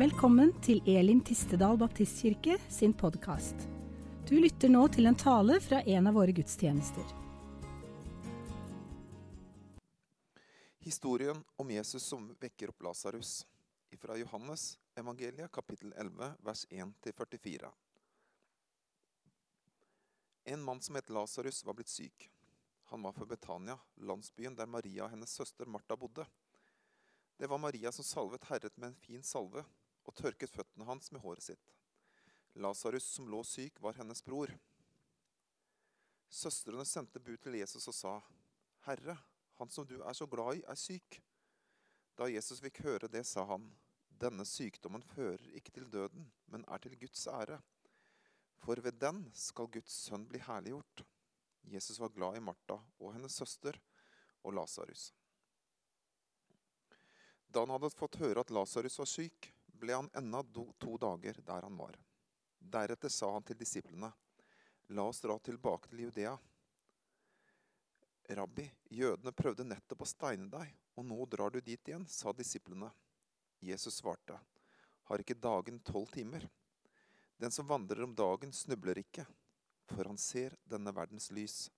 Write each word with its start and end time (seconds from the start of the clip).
Velkommen 0.00 0.54
til 0.64 0.78
Elim 0.88 1.18
Tistedal 1.20 1.76
Baptistkirke 1.76 2.54
sin 2.72 2.94
podkast. 2.96 3.66
Du 4.24 4.30
lytter 4.40 4.70
nå 4.72 4.86
til 4.88 5.04
en 5.10 5.16
tale 5.18 5.58
fra 5.60 5.82
en 5.82 6.06
av 6.08 6.14
våre 6.16 6.32
gudstjenester. 6.32 7.10
Historien 10.86 11.42
om 11.60 11.72
Jesus 11.74 12.06
som 12.08 12.30
vekker 12.40 12.72
opp 12.72 12.86
Lasarus, 12.86 13.42
fra 14.00 14.16
Johannes 14.16 14.78
evangeliet 14.96 15.52
kapittel 15.52 15.92
11 15.92 16.30
vers 16.48 16.62
1-44. 16.70 17.68
En 20.54 20.64
mann 20.64 20.80
som 20.80 20.96
het 20.96 21.12
Lasarus, 21.12 21.60
var 21.68 21.76
blitt 21.76 21.92
syk. 21.92 22.30
Han 22.94 23.04
var 23.04 23.12
fra 23.18 23.28
Betania, 23.28 23.76
landsbyen 24.00 24.56
der 24.56 24.72
Maria 24.78 25.04
og 25.04 25.12
hennes 25.12 25.36
søster 25.42 25.68
Martha 25.68 26.00
bodde. 26.00 26.24
Det 27.36 27.52
var 27.52 27.60
Maria 27.60 27.92
som 27.92 28.08
salvet 28.08 28.48
Herret 28.48 28.80
med 28.80 28.94
en 28.94 28.98
fin 29.04 29.22
salve 29.22 29.66
og 30.06 30.16
tørket 30.16 30.52
føttene 30.52 30.86
hans 30.88 31.10
med 31.12 31.22
håret 31.24 31.44
sitt. 31.44 31.72
Lasarus, 32.54 33.06
som 33.06 33.28
lå 33.30 33.42
syk, 33.46 33.78
var 33.82 33.98
hennes 33.98 34.22
bror. 34.24 34.52
Søstrene 36.30 36.86
sendte 36.86 37.22
bud 37.22 37.38
til 37.42 37.58
Jesus 37.58 37.88
og 37.90 37.96
sa, 37.96 38.14
Herre, 38.86 39.16
han 39.58 39.70
som 39.70 39.86
du 39.86 39.98
er 40.00 40.16
så 40.16 40.26
glad 40.30 40.60
i, 40.60 40.64
er 40.66 40.78
syk. 40.78 41.20
Da 42.18 42.28
Jesus 42.30 42.62
fikk 42.62 42.82
høre 42.86 43.10
det, 43.10 43.24
sa 43.28 43.44
han, 43.48 43.68
Denne 44.20 44.44
sykdommen 44.44 45.04
fører 45.14 45.46
ikke 45.56 45.72
til 45.72 45.86
døden, 45.88 46.26
men 46.52 46.64
er 46.68 46.82
til 46.82 46.96
Guds 47.00 47.22
ære. 47.30 47.56
For 48.60 48.80
ved 48.84 48.98
den 49.00 49.22
skal 49.32 49.70
Guds 49.72 49.94
sønn 50.04 50.26
bli 50.28 50.42
herliggjort. 50.44 51.04
Jesus 51.72 52.00
var 52.00 52.12
glad 52.12 52.36
i 52.36 52.42
Martha 52.44 52.76
og 52.98 53.14
hennes 53.14 53.36
søster 53.36 53.78
og 54.44 54.52
Lasarus. 54.58 55.10
Da 57.48 57.64
han 57.64 57.72
hadde 57.72 57.92
fått 57.94 58.20
høre 58.20 58.44
at 58.44 58.52
Lasarus 58.52 58.98
var 59.00 59.08
syk, 59.08 59.48
ble 59.80 59.96
han 59.96 60.10
ennå 60.20 60.42
to 60.78 60.96
dager 61.00 61.40
der 61.46 61.66
han 61.66 61.76
var. 61.76 61.96
Deretter 62.60 63.08
sa 63.08 63.32
han 63.32 63.46
til 63.46 63.58
disiplene, 63.58 64.12
La 64.90 65.04
oss 65.06 65.20
dra 65.22 65.36
tilbake 65.38 65.88
til 65.88 66.00
Judea. 66.08 66.32
Rabbi, 68.30 68.64
jødene 68.90 69.32
prøvde 69.32 69.66
nettopp 69.66 70.02
å 70.02 70.08
steine 70.10 70.48
deg, 70.50 70.72
og 70.98 71.06
nå 71.06 71.18
drar 71.30 71.54
du 71.54 71.60
dit 71.60 71.88
igjen, 71.88 72.06
sa 72.10 72.32
disiplene. 72.34 72.90
Jesus 73.62 74.00
svarte, 74.00 74.38
Har 75.06 75.22
ikke 75.22 75.38
dagen 75.38 75.78
tolv 75.86 76.10
timer? 76.10 76.48
Den 77.38 77.54
som 77.54 77.66
vandrer 77.66 78.02
om 78.02 78.14
dagen, 78.14 78.52
snubler 78.52 78.98
ikke, 78.98 79.24
for 79.94 80.10
han 80.10 80.18
ser 80.18 80.58
denne 80.68 80.92
verdens 80.94 81.30
lys. 81.30 81.70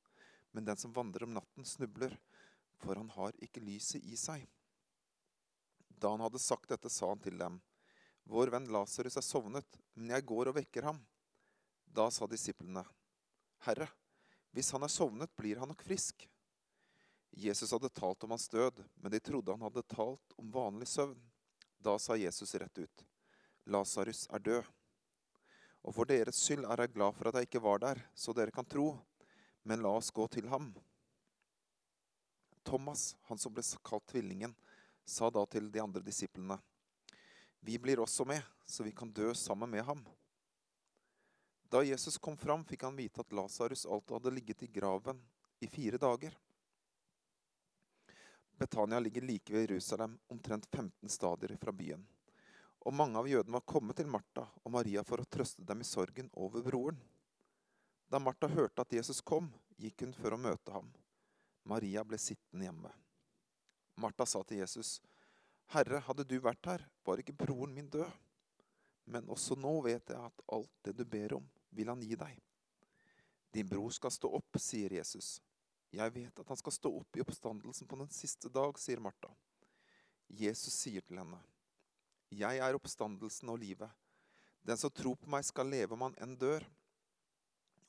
Men 0.52 0.64
den 0.64 0.76
som 0.76 0.92
vandrer 0.92 1.28
om 1.28 1.36
natten, 1.36 1.64
snubler, 1.64 2.16
for 2.80 2.96
han 2.96 3.12
har 3.14 3.36
ikke 3.44 3.62
lyset 3.62 4.04
i 4.04 4.16
seg. 4.16 4.48
Da 6.00 6.10
han 6.10 6.24
hadde 6.24 6.40
sagt 6.42 6.72
dette, 6.72 6.90
sa 6.90 7.12
han 7.12 7.20
til 7.22 7.36
dem, 7.38 7.60
Vår 8.24 8.52
venn 8.54 8.68
Lasarus 8.72 9.16
er 9.18 9.26
sovnet, 9.26 9.78
men 9.94 10.14
jeg 10.14 10.26
går 10.26 10.50
og 10.50 10.56
vekker 10.60 10.86
ham. 10.86 11.00
Da 11.84 12.08
sa 12.10 12.26
disiplene, 12.30 12.84
Herre, 13.66 13.88
hvis 14.52 14.70
han 14.74 14.84
er 14.84 14.92
sovnet, 14.92 15.32
blir 15.36 15.60
han 15.60 15.68
nok 15.72 15.82
frisk. 15.84 16.28
Jesus 17.32 17.72
hadde 17.72 17.88
talt 17.88 18.24
om 18.24 18.34
hans 18.34 18.48
død, 18.48 18.82
men 18.94 19.12
de 19.12 19.20
trodde 19.20 19.52
han 19.52 19.64
hadde 19.64 19.82
talt 19.88 20.34
om 20.36 20.50
vanlig 20.52 20.88
søvn. 20.88 21.18
Da 21.78 21.96
sa 21.98 22.16
Jesus 22.16 22.54
rett 22.54 22.78
ut, 22.78 23.04
Lasarus 23.64 24.26
er 24.30 24.38
død. 24.38 24.68
Og 25.82 25.94
for 25.96 26.06
deres 26.06 26.38
skyld 26.38 26.66
er 26.68 26.84
jeg 26.84 26.94
glad 26.94 27.16
for 27.16 27.28
at 27.28 27.38
jeg 27.38 27.48
ikke 27.48 27.64
var 27.64 27.80
der, 27.82 28.02
så 28.14 28.34
dere 28.36 28.54
kan 28.54 28.68
tro. 28.68 28.94
Men 29.66 29.82
la 29.82 29.94
oss 29.96 30.10
gå 30.14 30.26
til 30.30 30.48
ham. 30.50 30.72
Thomas, 32.62 33.16
han 33.26 33.38
som 33.38 33.54
ble 33.54 33.64
kalt 33.82 34.06
Tvillingen, 34.10 34.54
sa 35.04 35.30
da 35.30 35.42
til 35.50 35.70
de 35.72 35.82
andre 35.82 36.02
disiplene, 36.04 36.58
Vi 37.62 37.78
blir 37.78 38.02
også 38.02 38.26
med, 38.26 38.42
så 38.66 38.84
vi 38.84 38.92
kan 38.92 39.10
dø 39.14 39.30
sammen 39.38 39.70
med 39.70 39.84
ham. 39.86 40.02
Da 41.70 41.82
Jesus 41.86 42.18
kom 42.18 42.36
fram, 42.36 42.64
fikk 42.68 42.82
han 42.84 42.98
vite 42.98 43.22
at 43.22 43.32
Lasarus 43.32 43.86
alt 43.86 44.10
hadde 44.12 44.34
ligget 44.34 44.66
i 44.66 44.72
graven 44.72 45.22
i 45.62 45.68
fire 45.70 46.00
dager. 46.02 46.34
Betania 48.58 48.98
ligger 49.00 49.24
like 49.24 49.54
ved 49.54 49.70
Jerusalem, 49.70 50.18
omtrent 50.28 50.66
15 50.66 51.08
stadier 51.08 51.56
fra 51.56 51.72
byen 51.72 52.04
og 52.82 52.94
mange 52.94 53.18
av 53.18 53.28
jødene 53.28 53.54
var 53.54 53.66
kommet 53.68 53.96
til 53.98 54.10
Martha 54.10 54.42
og 54.62 54.72
Maria 54.74 55.04
for 55.06 55.22
å 55.22 55.28
trøste 55.30 55.62
dem 55.66 55.82
i 55.84 55.86
sorgen 55.86 56.30
over 56.34 56.64
broren. 56.66 56.98
Da 58.10 58.18
Martha 58.18 58.48
hørte 58.50 58.82
at 58.82 58.92
Jesus 58.92 59.22
kom, 59.22 59.52
gikk 59.78 60.02
hun 60.02 60.14
for 60.16 60.34
å 60.34 60.40
møte 60.40 60.74
ham. 60.74 60.88
Maria 61.68 62.02
ble 62.04 62.18
sittende 62.18 62.66
hjemme. 62.66 62.90
Martha 64.02 64.26
sa 64.26 64.42
til 64.42 64.58
Jesus, 64.58 64.96
Herre, 65.72 66.02
hadde 66.04 66.26
du 66.28 66.36
vært 66.42 66.66
her, 66.68 66.82
var 67.06 67.20
ikke 67.20 67.36
broren 67.36 67.72
min 67.74 67.88
død. 67.90 68.08
Men 69.12 69.30
også 69.32 69.56
nå 69.58 69.78
vet 69.86 70.12
jeg 70.12 70.18
at 70.20 70.42
alt 70.52 70.72
det 70.84 70.94
du 70.98 71.04
ber 71.08 71.38
om, 71.38 71.46
vil 71.72 71.88
han 71.90 72.02
gi 72.04 72.16
deg. 72.18 72.36
Din 73.52 73.68
bror 73.68 73.92
skal 73.92 74.12
stå 74.12 74.30
opp, 74.36 74.60
sier 74.60 74.92
Jesus. 74.98 75.38
Jeg 75.92 76.12
vet 76.14 76.38
at 76.40 76.48
han 76.48 76.60
skal 76.60 76.72
stå 76.76 76.92
opp 77.02 77.16
i 77.16 77.24
oppstandelsen 77.24 77.88
på 77.88 77.98
den 78.00 78.12
siste 78.12 78.48
dag, 78.52 78.78
sier 78.80 79.00
Martha. 79.02 79.32
Jesus 80.32 80.72
sier 80.72 81.04
til 81.04 81.18
henne, 81.20 81.40
jeg 82.32 82.62
er 82.64 82.76
oppstandelsen 82.78 83.50
og 83.52 83.60
livet. 83.60 83.90
Den 84.64 84.78
som 84.80 84.92
tror 84.94 85.18
på 85.20 85.28
meg, 85.28 85.44
skal 85.44 85.68
leve 85.68 85.92
om 85.92 86.06
han 86.06 86.16
enn 86.22 86.36
dør. 86.40 86.64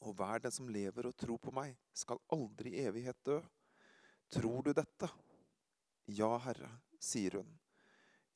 Og 0.03 0.15
hver 0.19 0.43
den 0.43 0.51
som 0.51 0.67
lever 0.67 1.07
og 1.07 1.15
tror 1.15 1.39
på 1.39 1.53
meg, 1.55 1.77
skal 1.95 2.19
aldri 2.35 2.73
i 2.73 2.83
evighet 2.83 3.19
dø. 3.23 3.37
Tror 4.33 4.65
du 4.65 4.73
dette? 4.75 5.07
Ja, 6.11 6.33
Herre, 6.43 6.73
sier 6.99 7.39
hun. 7.39 7.53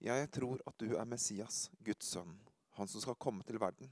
Jeg 0.04 0.30
tror 0.32 0.62
at 0.70 0.78
du 0.78 0.92
er 0.94 1.10
Messias, 1.10 1.68
Guds 1.82 2.12
sønn, 2.14 2.36
han 2.78 2.90
som 2.90 3.02
skal 3.02 3.18
komme 3.18 3.46
til 3.48 3.58
verden. 3.62 3.90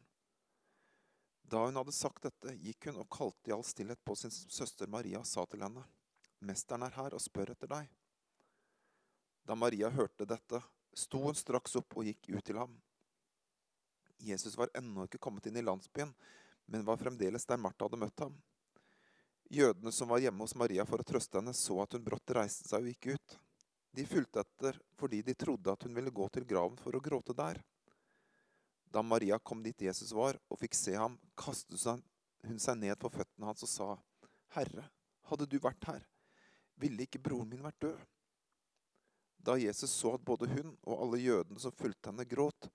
Da 1.46 1.64
hun 1.66 1.78
hadde 1.78 1.94
sagt 1.94 2.26
dette, 2.26 2.54
gikk 2.62 2.90
hun 2.90 3.02
og 3.02 3.10
kalte 3.14 3.50
i 3.50 3.54
all 3.54 3.66
stillhet 3.66 4.02
på 4.06 4.16
sin 4.18 4.34
søster 4.34 4.90
Maria 4.90 5.22
og 5.22 5.30
sa 5.30 5.46
til 5.50 5.66
henne, 5.66 5.84
Mesteren 6.46 6.84
er 6.86 6.94
her 6.94 7.14
og 7.16 7.22
spør 7.24 7.54
etter 7.54 7.70
deg. 7.72 7.90
Da 9.46 9.56
Maria 9.58 9.90
hørte 9.94 10.28
dette, 10.30 10.62
sto 10.94 11.22
hun 11.26 11.38
straks 11.38 11.78
opp 11.80 11.98
og 11.98 12.06
gikk 12.06 12.30
ut 12.36 12.46
til 12.46 12.60
ham. 12.60 12.74
Jesus 14.22 14.58
var 14.58 14.74
ennå 14.78 15.06
ikke 15.06 15.22
kommet 15.22 15.46
inn 15.50 15.58
i 15.58 15.66
landsbyen, 15.66 16.14
men 16.66 16.86
var 16.86 17.02
fremdeles 17.02 17.46
der 17.46 17.62
Martha 17.62 17.86
hadde 17.86 18.02
møtt 18.02 18.26
ham. 18.26 18.36
Jødene 19.54 19.92
som 19.94 20.10
var 20.10 20.22
hjemme 20.24 20.42
hos 20.42 20.56
Maria 20.58 20.86
for 20.90 21.02
å 21.02 21.06
trøste 21.06 21.38
henne, 21.38 21.54
så 21.54 21.78
at 21.84 21.94
hun 21.94 22.06
brått 22.06 22.34
reiste 22.34 22.70
seg 22.70 22.82
og 22.82 22.94
gikk 22.94 23.14
ut. 23.14 23.38
De 23.96 24.04
fulgte 24.06 24.42
etter 24.44 24.80
fordi 25.00 25.22
de 25.24 25.34
trodde 25.40 25.72
at 25.72 25.84
hun 25.88 25.96
ville 25.96 26.12
gå 26.12 26.28
til 26.34 26.46
graven 26.48 26.76
for 26.82 26.96
å 26.98 27.04
gråte 27.04 27.36
der. 27.38 27.62
Da 28.92 29.04
Maria 29.04 29.38
kom 29.40 29.62
dit 29.64 29.86
Jesus 29.88 30.12
var, 30.16 30.38
og 30.52 30.60
fikk 30.60 30.76
se 30.76 30.96
ham, 30.96 31.16
kastet 31.36 31.84
hun 32.46 32.60
seg 32.60 32.80
ned 32.80 33.00
for 33.00 33.14
føttene 33.14 33.48
hans 33.48 33.64
og 33.64 33.72
sa, 33.72 33.88
Herre, 34.56 34.86
hadde 35.30 35.48
du 35.50 35.58
vært 35.64 35.88
her, 35.88 36.04
ville 36.80 37.08
ikke 37.08 37.24
broren 37.24 37.50
min 37.52 37.64
vært 37.64 37.82
død. 37.88 38.04
Da 39.46 39.58
Jesus 39.62 39.94
så 39.94 40.16
at 40.18 40.24
både 40.26 40.50
hun 40.52 40.74
og 40.84 41.04
alle 41.06 41.22
jødene 41.22 41.62
som 41.62 41.76
fulgte 41.76 42.12
henne, 42.12 42.26
gråt, 42.28 42.70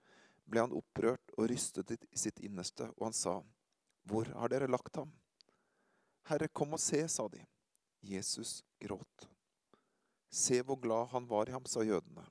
ble 0.50 0.64
han 0.64 0.76
opprørt 0.76 1.34
og 1.36 1.48
rystet 1.50 1.92
i 1.96 2.18
sitt 2.18 2.40
innerste, 2.44 2.88
og 2.96 3.10
han 3.10 3.16
sa, 3.16 3.40
Hvor 4.08 4.28
har 4.40 4.52
dere 4.52 4.70
lagt 4.70 4.96
ham? 4.96 5.12
Herre, 6.30 6.48
kom 6.48 6.76
og 6.76 6.80
se, 6.82 7.02
sa 7.08 7.28
de. 7.28 7.42
Jesus 8.00 8.62
gråt. 8.80 9.28
Se 10.30 10.62
hvor 10.62 10.78
glad 10.80 11.10
han 11.12 11.26
var 11.26 11.48
i 11.48 11.52
ham, 11.52 11.66
sa 11.66 11.82
jødene. 11.82 12.24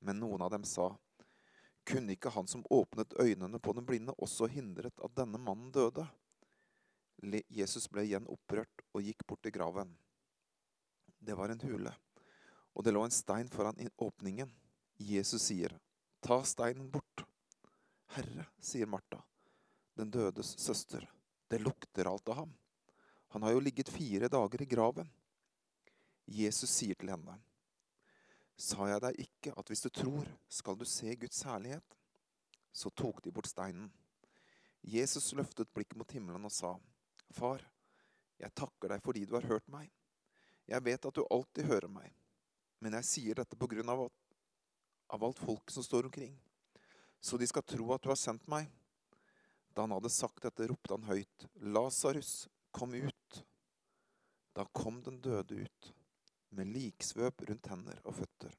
Men 0.00 0.20
noen 0.20 0.42
av 0.44 0.52
dem 0.54 0.64
sa, 0.64 0.94
Kunne 1.88 2.12
ikke 2.12 2.34
han 2.34 2.46
som 2.46 2.66
åpnet 2.68 3.14
øynene 3.16 3.58
på 3.58 3.72
den 3.72 3.86
blinde, 3.88 4.12
også 4.20 4.44
hindret 4.52 5.00
at 5.00 5.14
denne 5.16 5.38
mannen 5.40 5.70
døde? 5.72 6.04
Jesus 7.48 7.88
ble 7.88 8.04
igjen 8.04 8.28
opprørt 8.28 8.84
og 8.92 9.00
gikk 9.02 9.24
bort 9.26 9.40
til 9.42 9.54
graven. 9.56 9.94
Det 11.18 11.32
var 11.38 11.48
en 11.48 11.64
hule 11.64 11.94
og 12.78 12.84
det 12.86 12.94
lå 12.94 13.02
en 13.02 13.14
stein 13.14 13.48
foran 13.50 13.88
åpningen. 13.98 14.50
Jesus 14.98 15.42
sier, 15.50 15.74
'Ta 16.22 16.44
steinen 16.44 16.90
bort'. 16.90 17.24
'Herre', 18.14 18.46
sier 18.60 18.86
Martha, 18.86 19.22
den 19.96 20.10
dødes 20.10 20.54
søster, 20.58 21.10
'det 21.48 21.58
lukter 21.58 22.06
alt 22.06 22.28
av 22.28 22.36
ham'. 22.36 22.54
Han 23.28 23.42
har 23.42 23.50
jo 23.50 23.60
ligget 23.60 23.88
fire 23.88 24.28
dager 24.28 24.62
i 24.62 24.64
graven. 24.64 25.10
Jesus 26.28 26.70
sier 26.70 26.94
til 26.94 27.08
henne, 27.10 27.38
'Sa 28.56 28.86
jeg 28.86 29.00
deg 29.00 29.20
ikke 29.22 29.52
at 29.56 29.68
hvis 29.68 29.80
du 29.80 29.88
tror, 29.88 30.26
skal 30.48 30.76
du 30.76 30.84
se 30.84 31.14
Guds 31.16 31.42
herlighet?' 31.42 31.96
Så 32.72 32.90
tok 32.90 33.24
de 33.24 33.32
bort 33.32 33.48
steinen. 33.48 33.92
Jesus 34.82 35.32
løftet 35.32 35.72
blikket 35.74 35.96
mot 35.96 36.12
himmelen 36.12 36.44
og 36.44 36.52
sa, 36.52 36.76
'Far, 37.30 37.64
jeg 38.38 38.54
takker 38.54 38.88
deg 38.88 39.02
fordi 39.02 39.24
du 39.24 39.34
har 39.34 39.46
hørt 39.46 39.68
meg.' 39.68 39.90
Jeg 40.68 40.84
vet 40.84 41.06
at 41.06 41.14
du 41.14 41.24
alltid 41.30 41.64
hører 41.64 41.88
meg. 41.88 42.12
Men 42.80 42.92
jeg 42.92 43.04
sier 43.04 43.34
dette 43.34 43.56
på 43.56 43.66
grunn 43.66 43.88
av, 43.88 44.10
av 45.08 45.24
alt 45.24 45.38
folket 45.38 45.72
som 45.72 45.82
står 45.82 46.04
omkring, 46.04 46.38
så 47.20 47.38
de 47.38 47.46
skal 47.48 47.64
tro 47.66 47.88
at 47.94 48.02
du 48.02 48.10
har 48.12 48.20
sendt 48.20 48.46
meg. 48.46 48.68
Da 49.74 49.86
han 49.86 49.94
hadde 49.96 50.10
sagt 50.12 50.44
dette, 50.44 50.68
ropte 50.68 50.94
han 50.94 51.08
høyt, 51.08 51.46
Lasarus, 51.74 52.48
kom 52.70 52.94
ut. 52.94 53.40
Da 54.54 54.66
kom 54.76 55.00
den 55.02 55.20
døde 55.24 55.64
ut, 55.64 55.92
med 56.50 56.70
liksvøp 56.72 57.44
rundt 57.48 57.70
hender 57.70 58.00
og 58.04 58.16
føtter, 58.20 58.54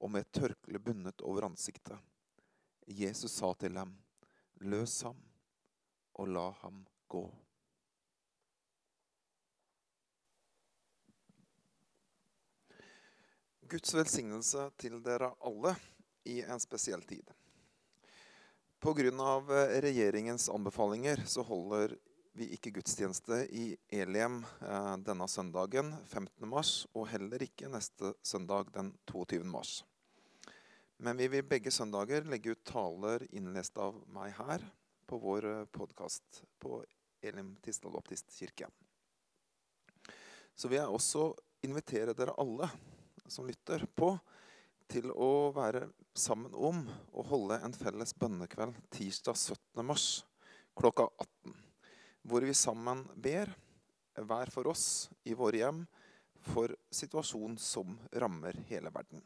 og 0.00 0.10
med 0.12 0.26
et 0.26 0.32
tørkle 0.40 0.80
bundet 0.82 1.22
over 1.26 1.48
ansiktet. 1.48 1.98
Jesus 2.86 3.36
sa 3.38 3.52
til 3.54 3.76
dem, 3.76 3.94
løs 4.60 5.00
ham 5.06 5.20
og 6.20 6.28
la 6.28 6.48
ham 6.62 6.82
gå. 7.08 7.24
Guds 13.70 13.94
velsignelse 13.94 14.64
til 14.82 14.98
dere 15.04 15.30
alle 15.46 15.76
i 16.26 16.40
en 16.42 16.60
spesiell 16.60 17.04
tid. 17.06 17.28
Pga. 18.80 19.04
Eh, 19.04 19.76
regjeringens 19.84 20.48
anbefalinger 20.48 21.22
så 21.26 21.44
holder 21.46 21.94
vi 22.36 22.46
ikke 22.54 22.72
gudstjeneste 22.78 23.42
i 23.56 23.64
Eliem 23.92 24.40
eh, 24.62 24.96
denne 25.04 25.26
søndagen 25.28 25.92
15. 26.06 26.46
mars, 26.48 26.72
og 26.94 27.08
heller 27.10 27.42
ikke 27.42 27.70
neste 27.70 28.14
søndag 28.22 28.70
den 28.74 28.92
22. 29.10 29.42
mars. 29.44 29.80
Men 31.00 31.18
vi 31.18 31.30
vil 31.32 31.46
begge 31.48 31.72
søndager 31.72 32.26
legge 32.28 32.54
ut 32.54 32.64
taler 32.66 33.24
innlest 33.32 33.78
av 33.80 33.96
meg 34.12 34.34
her 34.38 34.64
på 35.10 35.18
vår 35.22 35.48
eh, 35.48 35.64
podkast 35.74 36.42
på 36.62 36.82
Elim 37.22 37.56
Tisdal 37.64 37.94
Baptistkirke. 37.96 38.70
Så 40.54 40.68
vil 40.68 40.80
jeg 40.80 40.92
også 40.92 41.30
invitere 41.66 42.14
dere 42.16 42.36
alle 42.40 42.68
som 43.30 43.46
lytter 43.48 43.84
på, 43.96 44.14
til 44.90 45.12
å 45.14 45.52
være 45.54 45.84
sammen 46.18 46.54
om 46.54 46.82
å 47.14 47.24
holde 47.28 47.60
en 47.62 47.74
felles 47.76 48.10
bønnekveld 48.18 48.74
tirsdag 48.90 49.38
17. 49.38 49.84
mars 49.86 50.06
klokka 50.74 51.06
18. 51.22 51.69
Hvor 52.22 52.44
vi 52.44 52.54
sammen 52.54 53.06
ber, 53.14 53.52
hver 54.20 54.50
for 54.52 54.68
oss 54.70 55.10
i 55.24 55.34
våre 55.34 55.62
hjem, 55.62 55.84
for 56.40 56.72
situasjonen 56.90 57.58
som 57.58 57.98
rammer 58.12 58.56
hele 58.68 58.90
verden. 58.90 59.22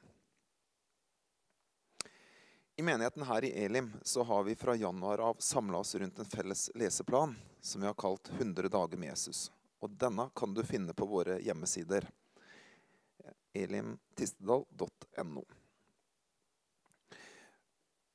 I 2.77 2.83
menigheten 2.83 3.23
her 3.23 3.45
i 3.45 3.53
Elim 3.65 3.93
så 4.03 4.23
har 4.23 4.43
vi 4.43 4.57
fra 4.57 4.75
januar 4.75 5.19
av 5.19 5.37
samla 5.39 5.79
oss 5.79 5.95
rundt 5.95 6.19
en 6.19 6.25
felles 6.25 6.71
leseplan 6.75 7.37
som 7.61 7.81
vi 7.81 7.87
har 7.87 7.95
kalt 7.95 8.31
100 8.39 8.69
dager 8.69 8.99
med 8.99 9.09
Jesus. 9.09 9.53
Og 9.79 9.91
denne 9.91 10.27
kan 10.35 10.55
du 10.55 10.63
finne 10.67 10.95
på 10.95 11.07
våre 11.07 11.39
hjemmesider 11.45 12.09
elimtistedal.no. 13.55 15.45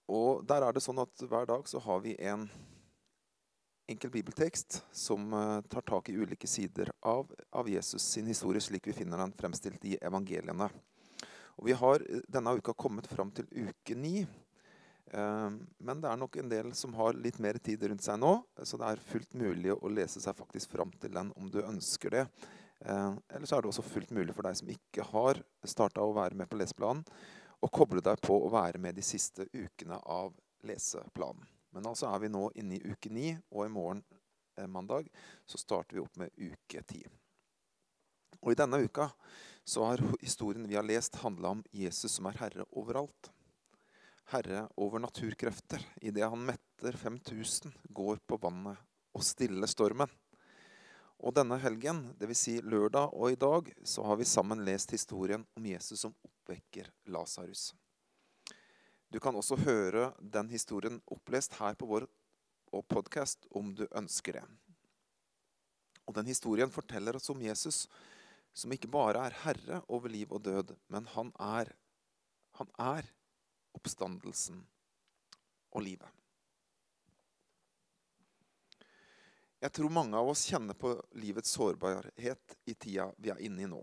Og 0.09 0.43
der 0.49 0.65
er 0.65 0.75
det 0.75 0.83
sånn 0.83 0.99
at 1.05 1.23
hver 1.23 1.47
dag 1.47 1.67
så 1.69 1.79
har 1.85 2.01
vi 2.03 2.17
en 2.19 2.49
enkel 3.89 4.11
bibeltekst 4.13 4.83
som 4.91 5.33
eh, 5.33 5.61
tar 5.61 5.81
tak 5.81 6.09
i 6.09 6.17
ulike 6.17 6.47
sider 6.47 6.91
av, 6.99 7.31
av 7.49 7.69
Jesus 7.69 8.03
sin 8.03 8.27
historie, 8.27 8.61
slik 8.61 8.87
vi 8.87 8.93
finner 8.93 9.17
den 9.17 9.33
fremstilt 9.33 9.85
i 9.85 9.97
evangeliene. 10.01 10.69
Og 11.57 11.65
Vi 11.65 11.75
har 11.77 12.05
eh, 12.05 12.21
denne 12.27 12.53
uka 12.59 12.73
kommet 12.73 13.09
fram 13.09 13.31
til 13.33 13.49
uke 13.49 13.97
ni. 13.97 14.21
Eh, 15.11 15.49
men 15.77 16.03
det 16.03 16.11
er 16.11 16.21
nok 16.21 16.37
en 16.37 16.53
del 16.53 16.71
som 16.77 16.93
har 16.99 17.17
litt 17.17 17.41
mer 17.41 17.57
tid 17.57 17.83
rundt 17.89 18.05
seg 18.05 18.21
nå, 18.21 18.35
så 18.61 18.77
det 18.77 18.93
er 18.93 19.05
fullt 19.09 19.35
mulig 19.41 19.73
å 19.73 19.91
lese 19.91 20.21
seg 20.21 20.37
faktisk 20.37 20.77
fram 20.77 20.93
til 21.01 21.15
den 21.17 21.33
om 21.35 21.49
du 21.49 21.61
ønsker 21.63 22.19
det. 22.19 22.25
Eller 22.79 23.43
så 23.43 23.57
er 23.57 23.65
det 23.65 23.73
også 23.73 23.83
fullt 23.83 24.13
mulig 24.15 24.31
for 24.31 24.47
deg 24.47 24.55
som 24.55 24.69
ikke 24.71 25.03
har 25.09 25.41
starta 25.67 25.99
å 25.99 26.15
være 26.15 26.39
med 26.39 26.47
på 26.47 26.61
leseplanen, 26.61 27.03
å 27.59 27.67
koble 27.67 27.99
deg 27.99 28.23
på 28.23 28.37
å 28.39 28.53
være 28.53 28.79
med 28.79 28.95
de 28.95 29.03
siste 29.03 29.49
ukene 29.51 29.99
av 30.07 30.31
leseplanen. 30.63 31.58
Men 31.75 31.87
altså 31.89 32.09
er 32.09 32.23
vi 32.23 32.31
nå 32.33 32.47
inne 32.59 32.77
i 32.77 32.91
uke 32.91 33.11
ni, 33.13 33.31
og 33.53 33.65
i 33.65 33.73
morgen 33.73 34.03
eh, 34.57 34.67
mandag 34.67 35.09
så 35.45 35.59
starter 35.61 35.97
vi 35.97 36.03
opp 36.03 36.21
med 36.21 36.33
uke 36.37 36.83
ti. 36.87 37.03
Og 38.39 38.53
I 38.53 38.59
denne 38.59 38.79
uka 38.81 39.09
så 39.67 39.85
har 39.85 40.03
historien 40.21 40.67
vi 40.69 40.77
har 40.79 40.87
lest, 40.87 41.19
handla 41.21 41.55
om 41.57 41.65
Jesus 41.75 42.15
som 42.17 42.29
er 42.29 42.39
herre 42.39 42.65
overalt. 42.71 43.31
Herre 44.31 44.67
over 44.77 45.01
naturkrefter. 45.01 45.83
Idet 46.01 46.29
han 46.29 46.45
metter 46.45 46.97
5000, 46.97 47.73
går 47.89 48.21
på 48.25 48.39
vannet 48.41 48.79
og 49.13 49.25
stiller 49.25 49.69
stormen. 49.69 50.09
Og 51.19 51.35
denne 51.35 51.57
helgen, 51.59 52.05
dvs. 52.19 52.41
Si 52.45 52.55
lørdag 52.63 53.11
og 53.11 53.33
i 53.33 53.39
dag, 53.39 53.73
så 53.83 54.05
har 54.07 54.19
vi 54.21 54.27
sammen 54.29 54.63
lest 54.63 54.93
historien 54.95 55.43
om 55.57 55.65
Jesus 55.67 56.05
som 56.05 56.15
oppvekker 56.23 56.87
Lasarus. 57.11 57.73
Du 59.09 59.17
kan 59.19 59.35
også 59.35 59.57
høre 59.63 60.11
den 60.21 60.51
historien 60.53 60.99
opplest 61.09 61.55
her 61.57 61.73
på 61.73 61.87
vår 61.89 62.05
podkast 62.91 63.47
om 63.57 63.71
du 63.73 63.87
ønsker 63.89 64.37
det. 64.37 64.43
Og 66.05 66.13
Den 66.13 66.29
historien 66.29 66.69
forteller 66.69 67.17
oss 67.17 67.29
om 67.33 67.41
Jesus 67.41 67.87
som 68.53 68.73
ikke 68.73 68.89
bare 68.89 69.23
er 69.25 69.37
herre 69.43 69.81
over 69.87 70.09
liv 70.09 70.31
og 70.33 70.43
død, 70.45 70.75
men 70.89 71.05
han 71.13 71.31
er, 71.39 71.71
han 72.57 72.69
er 72.77 73.09
oppstandelsen 73.77 74.63
og 75.73 75.85
livet. 75.85 76.09
Jeg 79.59 79.73
tror 79.75 79.91
mange 79.91 80.17
av 80.17 80.29
oss 80.31 80.45
kjenner 80.47 80.77
på 80.77 80.93
livets 81.19 81.51
sårbarhet 81.57 82.55
i 82.69 82.75
tida 82.79 83.09
vi 83.17 83.33
er 83.33 83.41
inne 83.43 83.65
i 83.65 83.69
nå. 83.69 83.81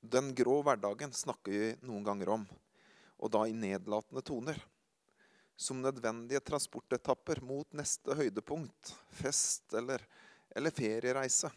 Den 0.00 0.30
grå 0.38 0.60
hverdagen 0.64 1.12
snakker 1.12 1.52
vi 1.52 1.74
noen 1.86 2.06
ganger 2.06 2.32
om, 2.38 2.46
og 3.16 3.32
da 3.32 3.44
i 3.48 3.54
nedlatende 3.56 4.22
toner. 4.24 4.58
Som 5.56 5.80
nødvendige 5.80 6.42
transportetapper 6.44 7.40
mot 7.44 7.72
neste 7.76 8.16
høydepunkt, 8.18 8.92
fest 9.08 9.72
eller, 9.78 10.02
eller 10.52 10.74
feriereise. 10.74 11.50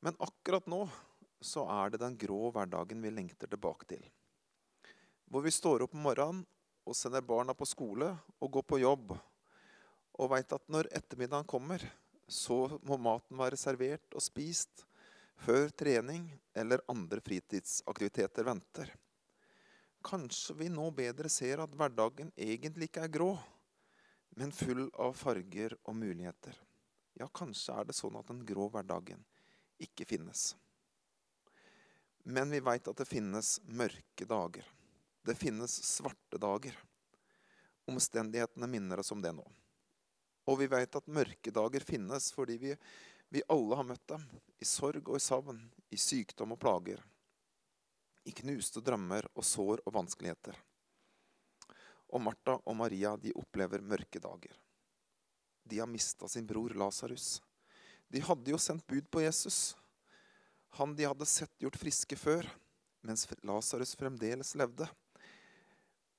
Men 0.00 0.16
akkurat 0.24 0.66
nå 0.70 0.86
så 1.40 1.66
er 1.68 1.92
det 1.92 2.00
den 2.00 2.16
grå 2.18 2.50
hverdagen 2.54 3.02
vi 3.04 3.12
lengter 3.12 3.50
tilbake 3.50 3.88
til. 3.92 4.02
Hvor 5.28 5.44
vi 5.44 5.52
står 5.52 5.84
opp 5.84 5.94
om 5.96 6.04
morgenen 6.06 6.44
og 6.86 6.96
sender 6.96 7.24
barna 7.26 7.54
på 7.54 7.66
skole 7.68 8.12
og 8.40 8.52
går 8.56 8.66
på 8.70 8.80
jobb 8.80 9.16
og 10.16 10.30
veit 10.32 10.52
at 10.54 10.64
når 10.72 10.88
ettermiddagen 10.96 11.48
kommer, 11.48 11.82
så 12.26 12.78
må 12.86 12.96
maten 12.98 13.36
være 13.38 13.58
servert 13.60 14.16
og 14.16 14.24
spist 14.24 14.86
før 15.44 15.68
trening 15.76 16.24
eller 16.56 16.84
andre 16.90 17.20
fritidsaktiviteter 17.20 18.46
venter. 18.46 18.94
Kanskje 20.06 20.54
vi 20.54 20.68
nå 20.70 20.84
bedre 20.94 21.30
ser 21.32 21.58
at 21.64 21.72
hverdagen 21.74 22.28
egentlig 22.38 22.86
ikke 22.86 23.08
er 23.08 23.10
grå, 23.10 23.32
men 24.38 24.52
full 24.54 24.84
av 25.02 25.16
farger 25.18 25.74
og 25.82 25.96
muligheter. 25.98 26.54
Ja, 27.18 27.26
kanskje 27.26 27.74
er 27.74 27.88
det 27.88 27.96
sånn 27.96 28.18
at 28.20 28.28
den 28.30 28.44
grå 28.46 28.68
hverdagen 28.70 29.24
ikke 29.82 30.06
finnes. 30.06 30.52
Men 32.22 32.54
vi 32.54 32.60
veit 32.62 32.86
at 32.86 33.02
det 33.02 33.08
finnes 33.08 33.56
mørke 33.66 34.28
dager. 34.30 34.66
Det 35.26 35.34
finnes 35.34 35.74
svarte 35.88 36.38
dager. 36.38 36.78
Omstendighetene 37.90 38.70
minner 38.70 39.02
oss 39.02 39.10
om 39.14 39.22
det 39.22 39.34
nå. 39.34 39.46
Og 40.46 40.60
vi 40.60 40.70
vet 40.70 41.00
at 41.00 41.10
mørke 41.10 41.50
dager 41.50 41.82
finnes 41.86 42.30
fordi 42.34 42.60
vi, 42.62 42.72
vi 43.34 43.42
alle 43.50 43.78
har 43.78 43.86
møtt 43.90 44.06
dem. 44.10 44.22
I 44.62 44.66
sorg 44.70 45.08
og 45.08 45.18
i 45.18 45.22
savn, 45.22 45.60
i 45.90 45.98
sykdom 45.98 46.54
og 46.54 46.62
plager. 46.62 47.02
I 48.26 48.34
knuste 48.34 48.82
drømmer 48.82 49.28
og 49.34 49.44
sår 49.46 49.82
og 49.86 49.94
vanskeligheter. 49.94 50.56
Og 52.10 52.22
Martha 52.22 52.56
og 52.58 52.76
Maria 52.78 53.14
de 53.20 53.34
opplever 53.38 53.82
mørke 53.82 54.20
dager. 54.22 54.54
De 55.66 55.78
har 55.78 55.90
mista 55.90 56.28
sin 56.30 56.46
bror 56.46 56.74
Lasarus. 56.78 57.40
De 58.08 58.22
hadde 58.22 58.52
jo 58.52 58.58
sendt 58.62 58.86
bud 58.86 59.06
på 59.10 59.22
Jesus. 59.24 59.74
Han 60.78 60.94
de 60.94 61.06
hadde 61.08 61.26
sett 61.26 61.54
gjort 61.62 61.78
friske 61.80 62.18
før, 62.18 62.46
mens 63.06 63.26
Lasarus 63.46 63.96
fremdeles 63.98 64.54
levde. 64.58 64.86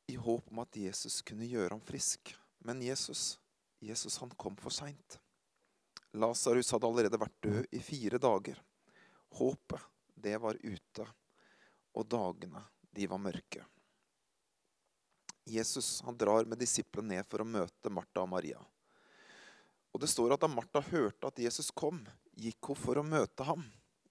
I 0.07 0.15
håp 0.15 0.51
om 0.51 0.63
at 0.63 0.79
Jesus 0.79 1.21
kunne 1.21 1.47
gjøre 1.47 1.75
ham 1.75 1.83
frisk. 1.83 2.35
Men 2.63 2.81
Jesus 2.83 3.37
Jesus 3.79 4.17
han 4.17 4.29
kom 4.29 4.55
for 4.57 4.73
seint. 4.73 5.19
Lasarus 6.17 6.71
hadde 6.73 6.87
allerede 6.87 7.19
vært 7.21 7.41
død 7.43 7.67
i 7.77 7.81
fire 7.83 8.19
dager. 8.21 8.59
Håpet, 9.37 9.81
det 10.15 10.37
var 10.41 10.57
ute, 10.63 11.05
og 11.97 12.05
dagene, 12.09 12.61
de 12.93 13.07
var 13.09 13.21
mørke. 13.21 13.65
Jesus 15.47 16.01
han 16.05 16.17
drar 16.17 16.45
med 16.45 16.59
disiplene 16.59 17.15
ned 17.15 17.27
for 17.29 17.41
å 17.41 17.47
møte 17.47 17.91
Martha 17.93 18.23
og 18.23 18.31
Maria. 18.33 18.59
Og 19.95 20.01
Det 20.03 20.09
står 20.11 20.35
at 20.35 20.43
da 20.43 20.49
Martha 20.51 20.81
hørte 20.91 21.29
at 21.29 21.39
Jesus 21.41 21.71
kom, 21.71 22.03
gikk 22.37 22.69
hun 22.69 22.77
for 22.77 22.99
å 22.99 23.05
møte 23.07 23.47
ham, 23.47 23.63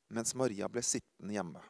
mens 0.09 0.35
Maria 0.35 0.69
ble 0.73 0.83
sittende 0.83 1.37
hjemme. 1.37 1.62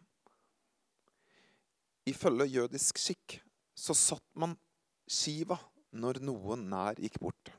Ifølge 2.07 2.47
jødisk 2.47 3.01
skikk 3.03 3.41
så 3.77 3.97
satt 3.99 4.29
man 4.39 4.55
skiva 5.11 5.59
når 5.91 6.23
noen 6.25 6.69
nær 6.71 7.01
gikk 7.03 7.19
bort. 7.21 7.51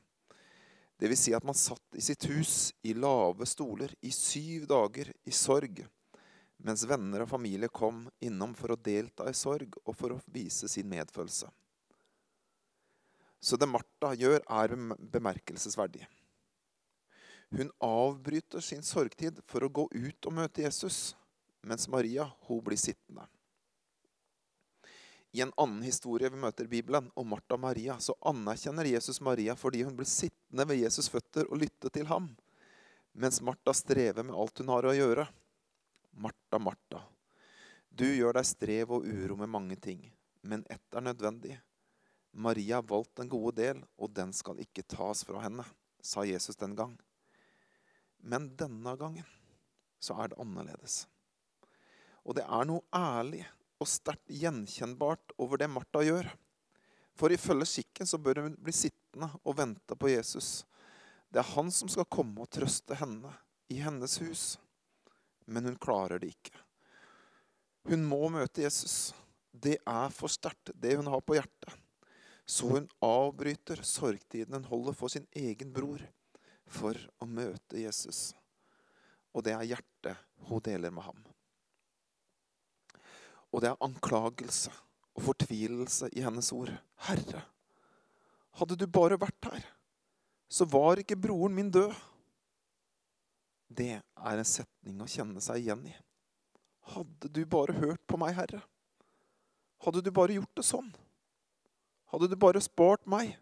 Dvs. 0.98 1.20
Si 1.20 1.34
at 1.36 1.46
man 1.46 1.54
satt 1.54 1.94
i 1.94 2.02
sitt 2.02 2.24
hus 2.26 2.72
i 2.82 2.94
lave 2.96 3.46
stoler 3.46 3.92
i 4.02 4.10
syv 4.14 4.66
dager 4.70 5.12
i 5.28 5.34
sorg, 5.34 5.84
mens 6.64 6.84
venner 6.88 7.22
og 7.22 7.30
familie 7.30 7.70
kom 7.70 8.06
innom 8.24 8.54
for 8.58 8.74
å 8.74 8.80
delta 8.80 9.28
i 9.30 9.36
sorg 9.36 9.78
og 9.84 9.94
for 9.96 10.14
å 10.14 10.20
vise 10.34 10.68
sin 10.70 10.88
medfølelse. 10.90 11.50
Så 13.40 13.56
det 13.56 13.70
Martha 13.70 14.12
gjør, 14.18 14.42
er 14.42 14.74
bemerkelsesverdig. 15.14 16.08
Hun 17.54 17.70
avbryter 17.80 18.60
sin 18.60 18.82
sorgtid 18.82 19.38
for 19.46 19.64
å 19.64 19.72
gå 19.72 19.86
ut 19.94 20.28
og 20.28 20.34
møte 20.40 20.64
Jesus, 20.66 21.14
mens 21.62 21.88
Maria 21.88 22.26
hun 22.48 22.60
blir 22.64 22.80
sittende. 22.80 23.24
I 25.32 25.42
en 25.44 25.52
annen 25.60 25.84
historie 25.84 26.30
vi 26.32 26.40
møter 26.40 26.66
Bibelen, 26.66 27.10
om 27.14 27.28
Martha 27.28 27.54
og 27.54 27.62
Maria, 27.62 27.98
så 28.00 28.16
anerkjenner 28.26 28.88
Jesus 28.88 29.20
Maria 29.20 29.54
fordi 29.56 29.84
hun 29.84 29.96
blir 29.96 30.08
sittende 30.08 30.64
ved 30.68 30.80
Jesus' 30.82 31.10
føtter 31.12 31.48
og 31.48 31.60
lytte 31.62 31.92
til 31.94 32.08
ham, 32.10 32.32
mens 33.12 33.42
Martha 33.44 33.74
strever 33.76 34.24
med 34.24 34.36
alt 34.36 34.58
hun 34.58 34.72
har 34.72 34.88
å 34.88 34.96
gjøre. 34.96 35.28
Martha, 36.18 36.58
Martha, 36.58 37.02
du 37.88 38.06
gjør 38.06 38.34
deg 38.38 38.46
strev 38.46 38.92
og 38.96 39.06
uro 39.06 39.36
med 39.38 39.50
mange 39.52 39.76
ting, 39.78 40.00
men 40.42 40.64
ett 40.70 40.94
er 40.94 41.04
nødvendig. 41.04 41.58
Maria 42.32 42.78
har 42.78 42.88
valgt 42.90 43.16
den 43.20 43.30
gode 43.30 43.54
del, 43.58 43.82
og 43.96 44.12
den 44.14 44.32
skal 44.36 44.58
ikke 44.62 44.84
tas 44.86 45.24
fra 45.26 45.44
henne, 45.44 45.64
sa 46.02 46.26
Jesus 46.26 46.58
den 46.58 46.74
gang. 46.78 46.96
Men 48.18 48.50
denne 48.58 48.96
gangen 48.98 49.26
så 50.02 50.18
er 50.18 50.30
det 50.30 50.40
annerledes. 50.42 51.06
Og 52.26 52.36
det 52.38 52.44
er 52.44 52.68
noe 52.68 52.84
ærlig 52.94 53.44
og 53.78 53.88
sterkt 53.88 54.30
gjenkjennbart 54.30 55.34
over 55.38 55.60
det 55.62 55.70
Martha 55.70 56.02
gjør. 56.04 56.28
For 57.18 57.34
ifølge 57.34 57.66
skikken 57.66 58.06
så 58.06 58.18
bør 58.18 58.44
hun 58.44 58.56
bli 58.58 58.74
sittende 58.74 59.30
og 59.44 59.58
vente 59.58 59.96
på 59.98 60.10
Jesus. 60.10 60.64
Det 61.30 61.42
er 61.42 61.54
han 61.54 61.70
som 61.74 61.90
skal 61.90 62.08
komme 62.10 62.42
og 62.42 62.50
trøste 62.52 62.98
henne 62.98 63.32
i 63.70 63.80
hennes 63.82 64.18
hus. 64.22 64.44
Men 65.48 65.64
hun 65.68 65.78
klarer 65.80 66.20
det 66.20 66.34
ikke. 66.34 66.54
Hun 67.88 68.04
må 68.04 68.28
møte 68.32 68.62
Jesus. 68.66 69.14
Det 69.50 69.78
er 69.80 70.12
for 70.12 70.30
sterkt, 70.30 70.74
det 70.76 70.98
hun 70.98 71.08
har 71.08 71.22
på 71.24 71.38
hjertet. 71.38 71.72
Så 72.48 72.68
hun 72.68 72.88
avbryter 73.04 73.80
sorgtiden 73.84 74.58
hun 74.58 74.68
holder 74.68 74.96
for 74.96 75.12
sin 75.12 75.26
egen 75.36 75.72
bror, 75.72 76.00
for 76.68 76.96
å 77.20 77.28
møte 77.28 77.80
Jesus. 77.80 78.30
Og 79.32 79.44
det 79.44 79.56
er 79.56 79.70
hjertet 79.72 80.20
hun 80.48 80.62
deler 80.64 80.92
med 80.92 81.08
ham. 81.08 81.24
Og 83.52 83.64
det 83.64 83.72
er 83.72 83.84
anklagelse 83.84 84.72
og 85.16 85.24
fortvilelse 85.30 86.10
i 86.16 86.24
hennes 86.24 86.52
ord. 86.52 86.72
Herre, 87.08 87.42
hadde 88.60 88.76
du 88.78 88.86
bare 88.90 89.18
vært 89.20 89.50
her, 89.50 89.64
så 90.48 90.68
var 90.68 91.00
ikke 91.00 91.18
broren 91.20 91.56
min 91.56 91.72
død. 91.72 91.92
Det 93.68 93.98
er 94.00 94.40
en 94.40 94.48
setning 94.48 95.00
å 95.04 95.08
kjenne 95.10 95.42
seg 95.44 95.60
igjen 95.60 95.84
i. 95.90 95.94
Hadde 96.94 97.28
du 97.28 97.42
bare 97.46 97.76
hørt 97.76 98.00
på 98.08 98.16
meg, 98.20 98.32
Herre. 98.38 98.62
Hadde 99.84 100.02
du 100.02 100.10
bare 100.14 100.38
gjort 100.38 100.56
det 100.56 100.64
sånn. 100.66 100.88
Hadde 102.08 102.30
du 102.32 102.36
bare 102.40 102.62
spart 102.64 103.04
meg. 103.06 103.36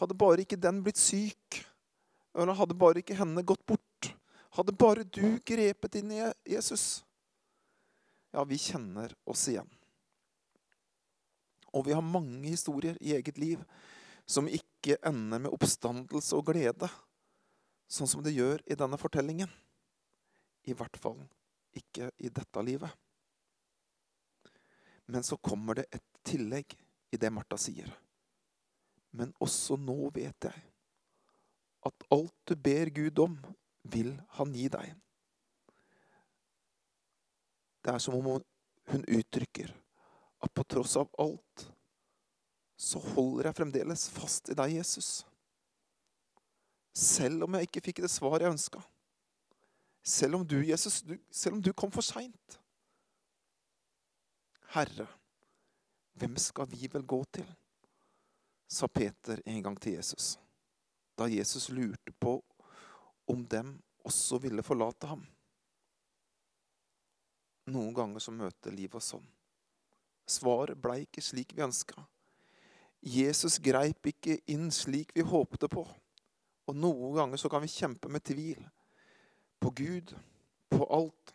Hadde 0.00 0.16
bare 0.16 0.42
ikke 0.42 0.58
den 0.60 0.80
blitt 0.84 1.00
syk. 1.00 1.60
Eller 2.36 2.56
hadde 2.56 2.76
bare 2.76 3.02
ikke 3.02 3.16
henne 3.16 3.44
gått 3.44 3.64
bort. 3.68 4.10
Hadde 4.56 4.72
bare 4.72 5.04
du 5.04 5.36
grepet 5.44 6.00
inn 6.00 6.14
i 6.16 6.22
Jesus. 6.48 7.04
Ja, 8.32 8.44
vi 8.44 8.58
kjenner 8.60 9.12
oss 9.28 9.46
igjen. 9.52 9.68
Og 11.76 11.84
vi 11.86 11.92
har 11.92 12.04
mange 12.04 12.48
historier 12.48 12.96
i 13.04 13.12
eget 13.16 13.38
liv 13.40 13.60
som 14.26 14.48
ikke 14.48 14.96
ender 15.06 15.42
med 15.44 15.52
oppstandelse 15.52 16.36
og 16.38 16.48
glede, 16.48 16.88
sånn 17.88 18.10
som 18.10 18.22
det 18.24 18.34
gjør 18.34 18.62
i 18.66 18.76
denne 18.78 18.98
fortellingen. 19.00 19.50
I 20.66 20.74
hvert 20.74 20.98
fall 20.98 21.20
ikke 21.76 22.10
i 22.18 22.30
dette 22.32 22.62
livet. 22.66 22.90
Men 25.06 25.22
så 25.22 25.38
kommer 25.38 25.78
det 25.78 25.86
et 25.94 26.06
tillegg 26.26 26.74
i 27.14 27.20
det 27.20 27.30
Martha 27.30 27.58
sier. 27.60 27.90
Men 29.14 29.32
også 29.42 29.78
nå 29.78 30.10
vet 30.14 30.48
jeg 30.48 30.64
at 31.86 32.06
alt 32.10 32.34
du 32.50 32.56
ber 32.58 32.90
Gud 32.90 33.20
om, 33.22 33.36
vil 33.86 34.16
han 34.34 34.54
gi 34.56 34.66
deg. 34.72 34.94
Det 37.86 37.92
er 37.94 38.02
som 38.02 38.16
om 38.18 38.42
hun 38.90 39.04
uttrykker 39.06 39.70
at 40.42 40.54
på 40.54 40.64
tross 40.66 40.96
av 40.98 41.12
alt 41.22 41.68
så 42.76 42.98
holder 43.14 43.48
jeg 43.48 43.58
fremdeles 43.60 44.08
fast 44.12 44.50
i 44.50 44.56
deg, 44.58 44.74
Jesus. 44.80 45.22
Selv 46.96 47.44
om 47.44 47.58
jeg 47.58 47.68
ikke 47.68 47.84
fikk 47.90 48.00
det 48.06 48.12
svaret 48.12 48.46
jeg 48.46 48.54
ønska. 48.54 48.80
Selv 50.06 50.38
om 50.38 50.46
du, 50.46 50.56
Jesus, 50.64 51.02
du, 51.04 51.16
selv 51.30 51.58
om 51.58 51.62
du 51.62 51.72
kom 51.76 51.92
for 51.92 52.04
seint. 52.06 52.58
Herre, 54.72 55.06
hvem 56.16 56.36
skal 56.40 56.68
vi 56.72 56.88
vel 56.92 57.04
gå 57.04 57.20
til? 57.36 57.46
sa 58.68 58.88
Peter 58.88 59.42
en 59.44 59.62
gang 59.62 59.80
til 59.80 59.92
Jesus, 59.92 60.38
da 61.18 61.28
Jesus 61.30 61.68
lurte 61.68 62.12
på 62.12 62.40
om 63.26 63.46
dem 63.46 63.76
også 64.06 64.38
ville 64.42 64.62
forlate 64.62 65.06
ham. 65.06 65.22
Noen 67.70 67.94
ganger 67.94 68.22
så 68.22 68.34
møter 68.34 68.74
livet 68.74 68.98
oss 68.98 69.12
sånn. 69.14 69.26
Svaret 70.26 70.78
blei 70.82 71.04
ikke 71.04 71.22
slik 71.22 71.54
vi 71.54 71.64
ønska. 71.66 72.02
Jesus 73.06 73.58
greip 73.62 74.06
ikke 74.10 74.38
inn 74.50 74.68
slik 74.74 75.12
vi 75.14 75.22
håpte 75.26 75.70
på. 75.70 75.86
Og 76.66 76.74
noen 76.74 77.14
ganger 77.14 77.38
så 77.38 77.50
kan 77.50 77.62
vi 77.62 77.70
kjempe 77.70 78.10
med 78.10 78.24
tvil. 78.26 78.62
På 79.62 79.70
Gud, 79.70 80.12
på 80.68 80.86
alt. 80.92 81.34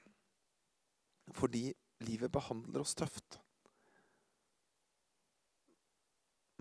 Fordi 1.31 1.69
livet 2.03 2.31
behandler 2.31 2.83
oss 2.83 2.95
tøft. 2.95 3.39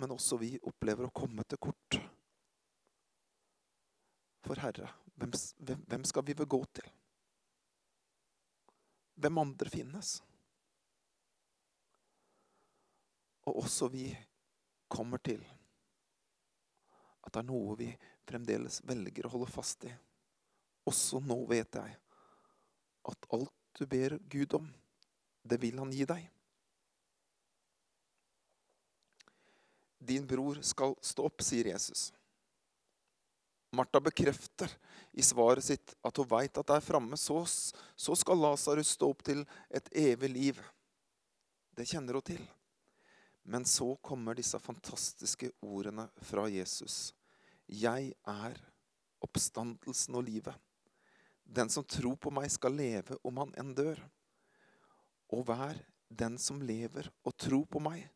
Men 0.01 0.15
også 0.15 0.39
vi 0.41 0.55
opplever 0.63 1.09
å 1.09 1.15
komme 1.15 1.45
til 1.45 1.61
kort. 1.61 1.99
For 4.47 4.63
Herre, 4.63 4.89
hvem, 5.21 5.35
hvem 5.91 6.07
skal 6.09 6.25
vi 6.27 6.37
vel 6.39 6.49
gå 6.49 6.63
til? 6.79 6.87
Hvem 9.21 9.43
andre 9.43 9.69
finnes? 9.69 10.15
Og 13.51 13.65
også 13.65 13.91
vi 13.93 14.07
kommer 14.89 15.21
til 15.21 15.43
at 17.31 17.39
det 17.39 17.45
er 17.45 17.51
noe 17.53 17.79
vi 17.79 17.89
fremdeles 18.27 18.81
velger 18.87 19.27
å 19.29 19.33
holde 19.37 19.51
fast 19.51 19.87
i. 19.87 19.93
Også 20.91 21.23
nå 21.23 21.39
vet 21.51 21.79
jeg 21.79 21.97
at 23.11 23.27
alt 23.33 23.55
du 23.79 23.87
ber 23.87 24.19
Gud 24.29 24.55
om, 24.59 24.67
det 25.47 25.61
vil 25.63 25.79
han 25.79 25.93
gi 25.95 26.05
deg. 26.11 26.25
Din 30.11 30.27
bror 30.27 30.59
skal 30.65 30.97
stå 31.05 31.29
opp, 31.29 31.45
sier 31.45 31.71
Jesus. 31.71 32.09
Martha 33.77 34.01
bekrefter 34.03 34.73
i 35.13 35.23
svaret 35.23 35.65
sitt 35.65 35.95
at 36.03 36.19
hun 36.19 36.29
veit 36.29 36.59
at 36.59 36.73
der 36.73 36.83
framme 36.83 37.17
så, 37.21 37.45
så 37.47 38.17
skal 38.19 38.41
Lasarus 38.43 38.97
stå 38.97 39.13
opp 39.13 39.23
til 39.29 39.45
et 39.71 39.87
evig 39.95 40.33
liv. 40.33 40.63
Det 41.79 41.87
kjenner 41.87 42.19
hun 42.19 42.27
til. 42.27 42.43
Men 43.47 43.65
så 43.65 43.95
kommer 44.03 44.37
disse 44.37 44.59
fantastiske 44.59 45.53
ordene 45.63 46.09
fra 46.27 46.49
Jesus. 46.51 47.13
Jeg 47.71 48.15
er 48.27 48.57
oppstandelsen 49.23 50.17
og 50.19 50.25
livet. 50.27 50.57
Den 51.45 51.71
som 51.71 51.87
tror 51.87 52.17
på 52.19 52.33
meg, 52.35 52.51
skal 52.51 52.75
leve 52.75 53.19
om 53.27 53.39
han 53.43 53.53
enn 53.59 53.75
dør. 53.79 54.01
Og 55.31 55.45
hver 55.47 55.79
den 56.11 56.39
som 56.43 56.59
lever 56.63 57.07
og 57.23 57.37
tror 57.39 57.67
på 57.71 57.83
meg, 57.83 58.09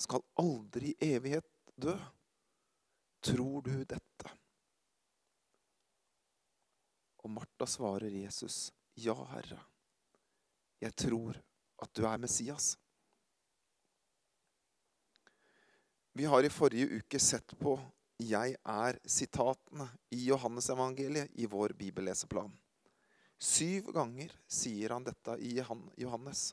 skal 0.00 0.24
aldri 0.40 0.92
i 0.92 1.14
evighet 1.16 1.48
dø. 1.76 1.96
Tror 3.24 3.64
du 3.64 3.72
dette? 3.84 4.34
Og 7.20 7.30
Martha 7.30 7.66
svarer 7.66 8.08
Jesus, 8.08 8.72
'Ja, 8.96 9.14
Herre, 9.14 9.60
jeg 10.80 10.96
tror 10.96 11.36
at 11.82 11.92
du 11.94 12.04
er 12.04 12.16
Messias'. 12.18 12.76
Vi 16.12 16.24
har 16.24 16.44
i 16.44 16.48
forrige 16.48 16.98
uke 16.98 17.18
sett 17.18 17.58
på 17.58 17.78
'Jeg 18.20 18.56
er'-sitatene 18.68 19.86
i 20.12 20.26
Johannesevangeliet 20.28 21.30
i 21.40 21.46
vår 21.46 21.72
bibelleseplan. 21.72 22.52
Syv 23.40 23.92
ganger 23.96 24.34
sier 24.44 24.92
han 24.92 25.06
dette 25.06 25.38
i 25.40 25.54
Johannes. 25.56 26.50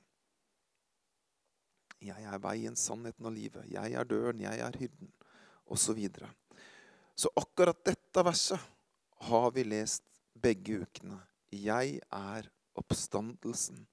Jeg 1.99 2.23
er 2.23 2.39
veien, 2.39 2.75
sannheten 2.77 3.27
og 3.27 3.35
livet. 3.35 3.65
Jeg 3.67 3.97
er 3.99 4.07
døren, 4.07 4.39
jeg 4.39 4.61
er 4.63 4.79
hyrden, 4.79 5.11
osv. 5.65 5.83
Så, 5.83 5.93
videre. 5.97 6.29
så 7.15 7.29
akkurat 7.35 7.83
dette 7.83 8.23
verset 8.23 8.59
har 9.27 9.51
vi 9.51 9.63
lest 9.67 10.03
begge 10.31 10.85
ukene. 10.85 11.19
Jeg 11.51 11.99
er 12.13 12.47
oppstandelsen 12.77 13.87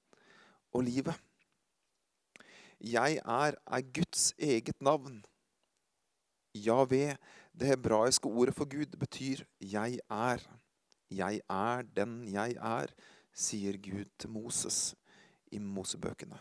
og 0.71 0.83
livet. 0.87 1.15
Jeg 2.79 3.19
er 3.19 3.57
er 3.65 3.81
Guds 3.91 4.33
eget 4.37 4.81
navn. 4.81 5.25
Javé, 6.55 7.17
det 7.59 7.67
hebraiske 7.67 8.27
ordet 8.27 8.55
for 8.55 8.65
Gud, 8.65 8.97
betyr 8.99 9.45
'jeg 9.61 9.99
er'. 10.09 10.47
Jeg 11.11 11.41
er 11.49 11.81
den 11.81 12.27
jeg 12.27 12.51
er, 12.51 12.87
sier 13.33 13.77
Gud 13.77 14.05
til 14.19 14.29
Moses 14.29 14.95
i 15.51 15.57
Mosebøkene. 15.57 16.39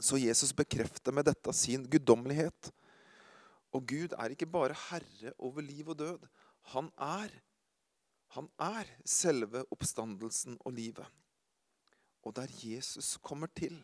Så 0.00 0.16
Jesus 0.16 0.52
bekrefter 0.52 1.12
med 1.12 1.24
dette 1.24 1.52
sin 1.52 1.90
guddommelighet. 1.90 2.72
Og 3.72 3.86
Gud 3.86 4.12
er 4.18 4.28
ikke 4.28 4.46
bare 4.46 4.76
herre 4.90 5.32
over 5.38 5.60
liv 5.60 5.88
og 5.88 5.98
død. 5.98 6.18
Han 6.62 6.90
er 6.98 7.28
han 8.36 8.48
er 8.60 8.88
selve 9.06 9.62
oppstandelsen 9.72 10.58
og 10.60 10.74
livet. 10.76 11.06
Og 12.22 12.34
der 12.36 12.50
Jesus 12.62 13.16
kommer 13.22 13.46
til, 13.56 13.78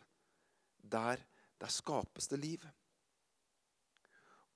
der, 0.83 1.17
der 1.61 1.67
skapes 1.67 2.29
det 2.29 2.39
liv. 2.39 2.61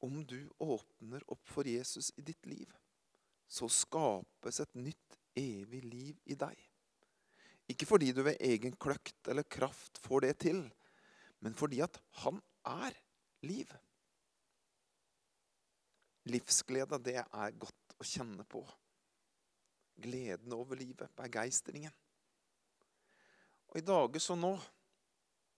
Om 0.06 0.26
du 0.26 0.50
åpner 0.62 1.24
opp 1.32 1.48
for 1.50 1.66
Jesus 1.66 2.12
i 2.16 2.22
ditt 2.22 2.46
liv, 2.46 2.70
så 3.50 3.66
skapes 3.66 4.60
et 4.62 4.78
nytt, 4.78 5.16
evig 5.34 5.80
liv 5.82 6.20
i 6.30 6.36
deg. 6.38 6.60
Ikke 7.72 7.88
fordi 7.90 8.12
du 8.14 8.22
ved 8.22 8.38
egen 8.38 8.76
kløkt 8.78 9.26
eller 9.26 9.48
kraft 9.50 9.98
får 10.04 10.22
det 10.28 10.32
til, 10.46 10.62
men 11.42 11.58
fordi 11.58 11.82
at 11.82 11.98
han 12.22 12.38
er 12.70 12.94
liv. 13.50 13.74
Livsglede, 16.30 17.02
det 17.02 17.18
er 17.24 17.58
godt 17.58 17.98
å 17.98 18.06
kjenne 18.06 18.46
på. 18.46 18.62
Gleden 20.06 20.54
over 20.54 20.78
livet, 20.78 21.10
begeistringen. 21.18 21.94
Og 23.72 23.80
i 23.82 23.86
dager 23.90 24.22
som 24.22 24.38
nå, 24.38 24.54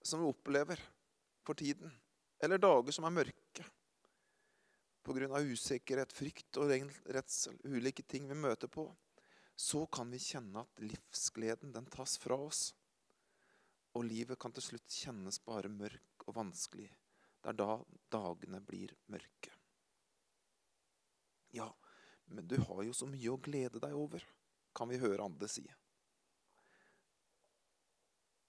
som 0.01 0.23
vi 0.23 0.33
opplever 0.33 0.81
for 1.45 1.53
tiden, 1.53 1.93
eller 2.41 2.57
dager 2.57 2.97
som 2.97 3.05
er 3.05 3.21
mørke 3.21 3.73
pga. 5.03 5.39
usikkerhet, 5.39 6.13
frykt 6.13 6.57
og 6.57 6.71
redsel, 7.05 7.57
ulike 7.63 8.03
ting 8.03 8.27
vi 8.29 8.35
møter 8.35 8.67
på, 8.67 8.89
så 9.55 9.85
kan 9.91 10.11
vi 10.11 10.19
kjenne 10.19 10.61
at 10.63 10.83
livsgleden 10.83 11.73
den 11.75 11.87
tas 11.91 12.17
fra 12.17 12.35
oss. 12.35 12.73
Og 13.97 14.05
livet 14.05 14.39
kan 14.39 14.53
til 14.55 14.63
slutt 14.63 14.99
kjennes 15.01 15.39
bare 15.43 15.71
mørk 15.71 16.27
og 16.27 16.35
vanskelig. 16.37 16.89
Det 17.41 17.51
er 17.51 17.57
da 17.57 17.79
dagene 18.11 18.61
blir 18.61 18.93
mørke. 19.11 19.51
Ja, 21.51 21.67
men 22.25 22.47
du 22.47 22.59
har 22.61 22.83
jo 22.85 22.93
så 22.93 23.07
mye 23.09 23.31
å 23.33 23.41
glede 23.41 23.81
deg 23.81 23.95
over, 23.97 24.23
kan 24.75 24.89
vi 24.91 25.01
høre 25.01 25.25
andre 25.25 25.49
si. 25.49 25.65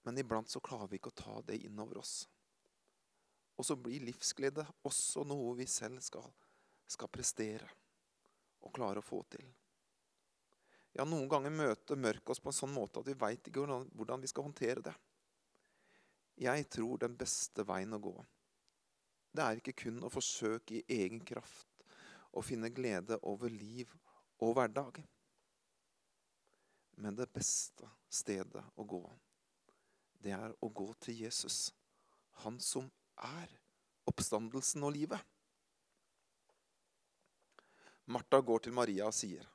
Men 0.05 0.17
iblant 0.17 0.49
så 0.49 0.61
klarer 0.63 0.89
vi 0.89 0.99
ikke 0.99 1.11
å 1.13 1.21
ta 1.23 1.41
det 1.45 1.59
inn 1.65 1.79
over 1.81 2.01
oss. 2.01 2.27
Og 3.61 3.65
så 3.67 3.77
blir 3.77 4.01
livsglede 4.07 4.65
også 4.89 5.21
noe 5.29 5.53
vi 5.59 5.67
selv 5.69 6.01
skal, 6.01 6.25
skal 6.89 7.11
prestere 7.13 7.67
og 8.65 8.73
klare 8.73 9.03
å 9.03 9.05
få 9.05 9.19
til. 9.29 9.45
Ja, 10.97 11.05
noen 11.05 11.29
ganger 11.29 11.53
møter 11.53 11.99
mørket 11.99 12.33
oss 12.33 12.41
på 12.41 12.49
en 12.49 12.57
sånn 12.57 12.73
måte 12.73 12.99
at 12.99 13.07
vi 13.07 13.13
veit 13.21 13.45
ikke 13.47 13.63
hvordan, 13.63 14.23
vi 14.23 14.29
skal 14.31 14.47
håndtere 14.47 14.83
det. 14.89 14.93
Jeg 16.41 16.65
tror 16.73 16.97
den 17.03 17.13
beste 17.19 17.63
veien 17.69 17.93
å 17.93 18.01
gå, 18.01 18.15
det 19.31 19.43
er 19.45 19.61
ikke 19.61 19.77
kun 19.85 20.01
å 20.03 20.09
forsøke 20.11 20.79
i 20.79 20.97
egen 20.97 21.21
kraft 21.23 21.85
å 22.33 22.41
finne 22.43 22.71
glede 22.73 23.19
over 23.29 23.51
liv 23.53 23.93
og 24.41 24.55
hverdag. 24.57 24.97
Men 26.97 27.15
det 27.15 27.29
beste 27.31 27.87
stedet 28.09 28.63
å 28.75 28.87
gå, 28.89 29.03
det 30.17 30.33
er 30.35 30.57
å 30.59 30.71
gå 30.73 30.89
til 31.05 31.21
Jesus, 31.23 31.69
han 32.43 32.59
som 32.59 32.89
er 33.21 33.53
oppstandelsen 34.09 34.83
og 34.83 34.95
livet. 34.95 35.19
Martha 38.11 38.41
går 38.41 38.65
til 38.65 38.75
Maria 38.75 39.07
og 39.07 39.15
sier, 39.15 39.45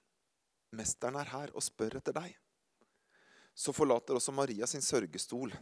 'Mesteren 0.72 1.18
er 1.20 1.30
her 1.30 1.52
og 1.54 1.62
spør 1.62 1.98
etter 1.98 2.12
deg.' 2.12 2.36
Så 3.54 3.72
forlater 3.72 4.14
også 4.14 4.32
Maria 4.32 4.66
sin 4.66 4.84
sørgestol. 4.84 5.52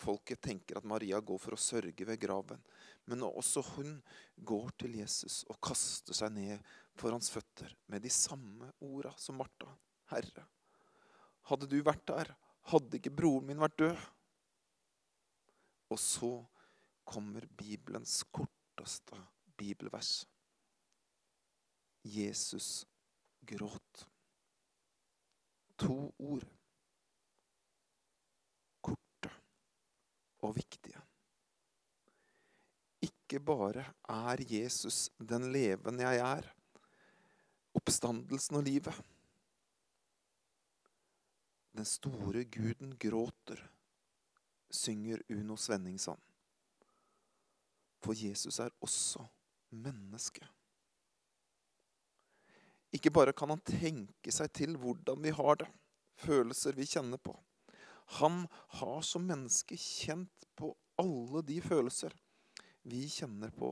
Folket 0.00 0.40
tenker 0.40 0.78
at 0.78 0.84
Maria 0.84 1.20
går 1.20 1.38
for 1.38 1.54
å 1.56 1.60
sørge 1.60 2.06
ved 2.06 2.20
graven, 2.20 2.62
men 3.04 3.22
også 3.26 3.62
hun 3.74 4.02
går 4.36 4.70
til 4.78 4.94
Jesus 4.96 5.42
og 5.50 5.58
kaster 5.60 6.16
seg 6.16 6.32
ned 6.32 6.62
for 6.94 7.10
hans 7.10 7.30
føtter 7.30 7.74
med 7.90 8.02
de 8.02 8.12
samme 8.14 8.70
orda 8.80 9.12
som 9.18 9.36
Martha. 9.36 9.68
Herre, 10.10 10.46
hadde 11.50 11.68
du 11.70 11.82
vært 11.82 12.06
der, 12.06 12.32
hadde 12.70 12.96
ikke 12.96 13.12
broren 13.14 13.46
min 13.50 13.60
vært 13.60 13.78
død. 13.82 14.06
Og 15.90 15.98
så 15.98 16.32
kommer 17.10 17.46
Bibelens 17.58 18.22
korteste 18.30 19.18
bibelvers. 19.58 20.28
Jesus 22.02 22.86
gråt. 23.46 24.06
To 25.76 25.96
ord. 26.18 26.46
Korte 28.80 29.32
og 30.46 30.54
viktige. 30.56 31.02
Ikke 33.02 33.42
bare 33.42 33.84
er 34.08 34.44
Jesus 34.46 35.10
den 35.18 35.50
levende 35.52 36.06
jeg 36.06 36.22
er, 36.38 36.48
oppstandelsen 37.74 38.60
og 38.60 38.66
livet. 38.70 39.02
Den 41.74 41.86
store 41.86 42.44
guden 42.44 42.98
gråter, 42.98 43.62
synger 44.70 45.22
Uno 45.30 45.56
Svenningsson. 45.56 46.29
For 48.00 48.16
Jesus 48.16 48.60
er 48.60 48.72
også 48.80 49.22
menneske. 49.70 50.46
Ikke 52.96 53.12
bare 53.14 53.34
kan 53.36 53.52
han 53.52 53.62
tenke 53.62 54.32
seg 54.34 54.50
til 54.56 54.74
hvordan 54.80 55.20
vi 55.22 55.32
har 55.36 55.60
det, 55.60 55.68
følelser 56.18 56.74
vi 56.76 56.88
kjenner 56.90 57.20
på. 57.22 57.36
Han 58.18 58.46
har 58.80 59.02
som 59.06 59.28
menneske 59.28 59.76
kjent 59.78 60.48
på 60.58 60.72
alle 60.98 61.44
de 61.46 61.60
følelser 61.62 62.16
vi 62.90 63.04
kjenner 63.08 63.52
på 63.54 63.70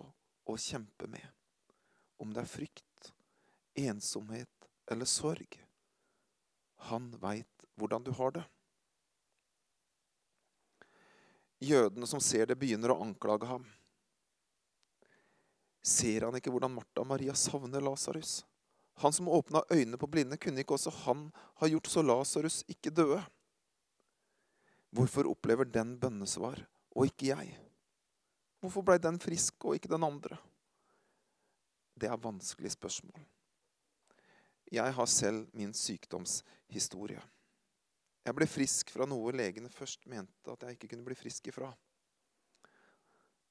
og 0.48 0.60
kjemper 0.62 1.10
med. 1.10 1.24
Om 2.22 2.30
det 2.34 2.44
er 2.44 2.52
frykt, 2.52 3.10
ensomhet 3.74 4.68
eller 4.90 5.08
sorg. 5.08 5.58
Han 6.90 7.10
veit 7.20 7.66
hvordan 7.78 8.06
du 8.06 8.12
har 8.14 8.36
det. 8.38 8.44
Jødene 11.58 12.06
som 12.06 12.22
ser 12.22 12.46
det, 12.46 12.58
begynner 12.58 12.94
å 12.94 13.00
anklage 13.02 13.48
ham. 13.50 13.66
Ser 15.88 16.26
han 16.26 16.36
ikke 16.36 16.52
hvordan 16.52 16.74
Martha 16.74 17.00
og 17.00 17.08
Maria 17.08 17.34
savner 17.38 17.80
Lasarus? 17.80 18.42
Han 19.00 19.14
som 19.14 19.30
åpna 19.30 19.62
øynene 19.70 19.96
på 20.00 20.08
blinde, 20.10 20.36
kunne 20.36 20.60
ikke 20.60 20.74
også 20.76 20.92
han 21.06 21.28
ha 21.60 21.68
gjort 21.70 21.88
så 21.88 22.02
Lasarus 22.04 22.60
ikke 22.68 22.92
døde? 22.92 23.22
Hvorfor 24.90 25.28
opplever 25.30 25.68
den 25.68 25.94
bønnesvar, 26.00 26.60
og 26.96 27.08
ikke 27.08 27.30
jeg? 27.30 27.56
Hvorfor 28.60 28.84
blei 28.84 28.98
den 29.00 29.20
frisk 29.22 29.64
og 29.64 29.78
ikke 29.78 29.90
den 29.92 30.04
andre? 30.04 30.36
Det 31.98 32.10
er 32.10 32.20
vanskelige 32.20 32.74
spørsmål. 32.74 33.20
Jeg 34.72 34.94
har 34.94 35.06
selv 35.06 35.46
min 35.56 35.72
sykdomshistorie. 35.74 37.20
Jeg 38.26 38.36
ble 38.36 38.46
frisk 38.50 38.90
fra 38.92 39.06
noe 39.08 39.32
legene 39.32 39.70
først 39.72 40.04
mente 40.10 40.52
at 40.52 40.66
jeg 40.66 40.76
ikke 40.76 40.90
kunne 40.92 41.06
bli 41.06 41.16
frisk 41.16 41.48
ifra. 41.48 41.70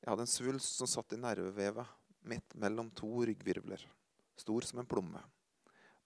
Jeg 0.03 0.11
hadde 0.11 0.27
en 0.27 0.29
svulst 0.29 0.77
som 0.77 0.89
satt 0.91 1.15
i 1.15 1.21
nervevevet 1.23 1.87
midt 2.27 2.55
mellom 2.55 2.91
to 2.91 3.09
ryggvirvler, 3.25 3.81
stor 4.35 4.67
som 4.67 4.79
en 4.79 4.89
plomme. 4.89 5.21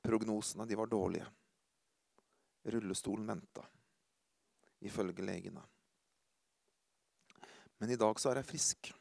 Prognosene 0.01 0.65
de 0.65 0.77
var 0.79 0.89
dårlige. 0.91 1.27
Rullestolen 2.63 3.27
venta, 3.27 3.65
ifølge 4.79 5.25
legene. 5.25 5.63
Men 7.77 7.89
i 7.89 7.97
dag 7.97 8.19
så 8.19 8.29
er 8.29 8.41
jeg 8.41 8.49
frisk. 8.51 8.91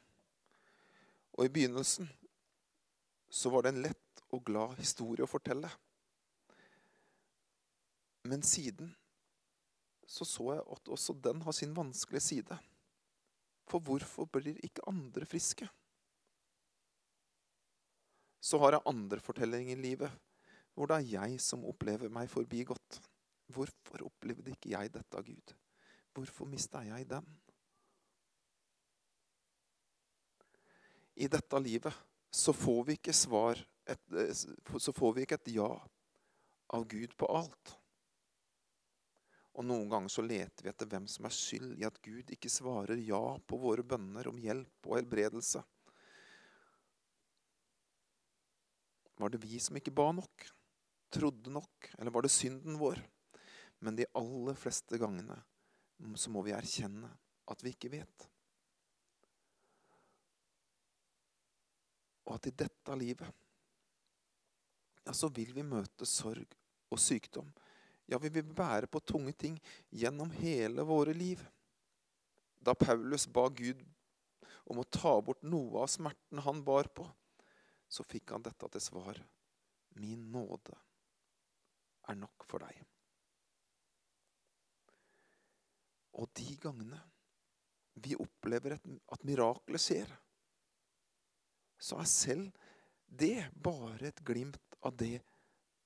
Og 1.37 1.45
i 1.45 1.53
begynnelsen 1.53 2.09
så 3.29 3.53
var 3.53 3.63
det 3.63 3.75
en 3.75 3.83
lett 3.85 4.25
og 4.33 4.45
glad 4.47 4.79
historie 4.81 5.25
å 5.25 5.31
fortelle. 5.31 5.69
Men 8.29 8.43
siden 8.45 8.95
så 10.11 10.27
så 10.27 10.49
jeg 10.57 10.65
at 10.75 10.89
også 10.91 11.15
den 11.23 11.43
har 11.47 11.55
sin 11.55 11.77
vanskelige 11.77 12.25
side. 12.25 12.57
For 13.71 13.79
hvorfor 13.79 14.27
blir 14.27 14.59
ikke 14.67 14.89
andre 14.91 15.29
friske? 15.29 15.69
Så 18.51 18.59
har 18.59 18.75
jeg 18.75 18.89
andre 18.91 19.23
fortellinger 19.23 19.77
i 19.77 19.83
livet 19.85 20.19
hvor 20.75 20.89
det 20.91 20.97
er 20.97 21.11
jeg 21.13 21.41
som 21.43 21.67
opplever 21.69 22.11
meg 22.11 22.31
forbigått. 22.31 23.01
Hvorfor 23.53 24.07
opplevde 24.07 24.55
ikke 24.55 24.73
jeg 24.73 24.93
dette 24.95 25.19
av 25.19 25.27
Gud? 25.27 25.53
Hvorfor 26.15 26.49
mista 26.51 26.83
jeg 26.87 27.07
den? 27.11 27.27
I 31.21 31.29
dette 31.29 31.61
livet 31.61 31.95
så 32.33 32.55
får 32.57 32.85
vi 32.89 32.97
ikke 32.99 33.15
svar 33.15 33.59
et, 33.91 34.03
Så 34.79 34.95
får 34.95 35.15
vi 35.15 35.27
ikke 35.27 35.39
et 35.41 35.53
ja 35.57 35.71
av 36.71 36.87
Gud 36.89 37.17
på 37.19 37.27
alt. 37.27 37.75
Og 39.59 39.67
noen 39.67 39.91
ganger 39.91 40.13
så 40.13 40.23
leter 40.23 40.65
vi 40.65 40.71
etter 40.71 40.89
hvem 40.89 41.09
som 41.11 41.27
er 41.27 41.35
skyld 41.35 41.75
i 41.81 41.87
at 41.87 41.99
Gud 42.03 42.31
ikke 42.31 42.51
svarer 42.53 43.03
ja 43.03 43.37
på 43.47 43.59
våre 43.61 43.83
bønner 43.83 44.31
om 44.31 44.39
hjelp 44.39 44.87
og 44.89 44.97
helbredelse. 45.01 45.63
Var 49.21 49.33
det 49.33 49.43
vi 49.45 49.61
som 49.61 49.77
ikke 49.77 49.95
ba 49.95 50.09
nok? 50.17 50.49
trodde 51.11 51.51
nok, 51.51 51.91
eller 51.99 52.11
var 52.11 52.23
det 52.23 52.33
synden 52.33 52.79
vår? 52.79 53.01
Men 53.79 53.97
de 53.97 54.07
aller 54.15 54.55
fleste 54.55 54.99
gangene 55.01 55.37
så 56.17 56.31
må 56.33 56.43
vi 56.47 56.55
erkjenne 56.57 57.11
at 57.51 57.65
vi 57.65 57.75
ikke 57.75 57.91
vet. 57.93 58.27
Og 62.29 62.37
at 62.37 62.47
i 62.47 62.55
dette 62.63 62.97
livet 63.01 63.47
ja, 65.05 65.13
så 65.17 65.31
vil 65.35 65.51
vi 65.57 65.65
møte 65.67 66.07
sorg 66.07 66.55
og 66.93 67.01
sykdom. 67.01 67.49
Ja, 68.07 68.19
vi 68.23 68.31
vil 68.33 68.47
bære 68.47 68.91
på 68.91 69.03
tunge 69.03 69.33
ting 69.35 69.57
gjennom 69.91 70.31
hele 70.39 70.85
våre 70.87 71.15
liv. 71.17 71.43
Da 72.61 72.77
Paulus 72.77 73.27
ba 73.27 73.49
Gud 73.49 73.81
om 74.71 74.83
å 74.83 74.87
ta 74.87 75.17
bort 75.25 75.43
noe 75.43 75.83
av 75.83 75.91
smerten 75.91 76.43
han 76.45 76.61
bar 76.63 76.91
på, 76.95 77.07
så 77.91 78.07
fikk 78.07 78.37
han 78.37 78.45
dette 78.47 78.69
til 78.71 78.83
svar. 78.85 79.19
Min 79.99 80.29
nåde 80.31 80.77
er 82.09 82.19
nok 82.19 82.47
for 82.49 82.63
deg. 82.63 82.79
Og 86.21 86.31
de 86.39 86.55
gangene 86.63 87.01
vi 88.01 88.15
opplever 88.19 88.77
at 88.79 89.27
miraklet 89.27 89.83
skjer, 89.83 90.13
så 91.81 91.99
er 92.01 92.09
selv 92.09 92.69
det 93.11 93.51
bare 93.59 94.11
et 94.11 94.23
glimt 94.25 94.79
av 94.87 94.95
det 94.97 95.19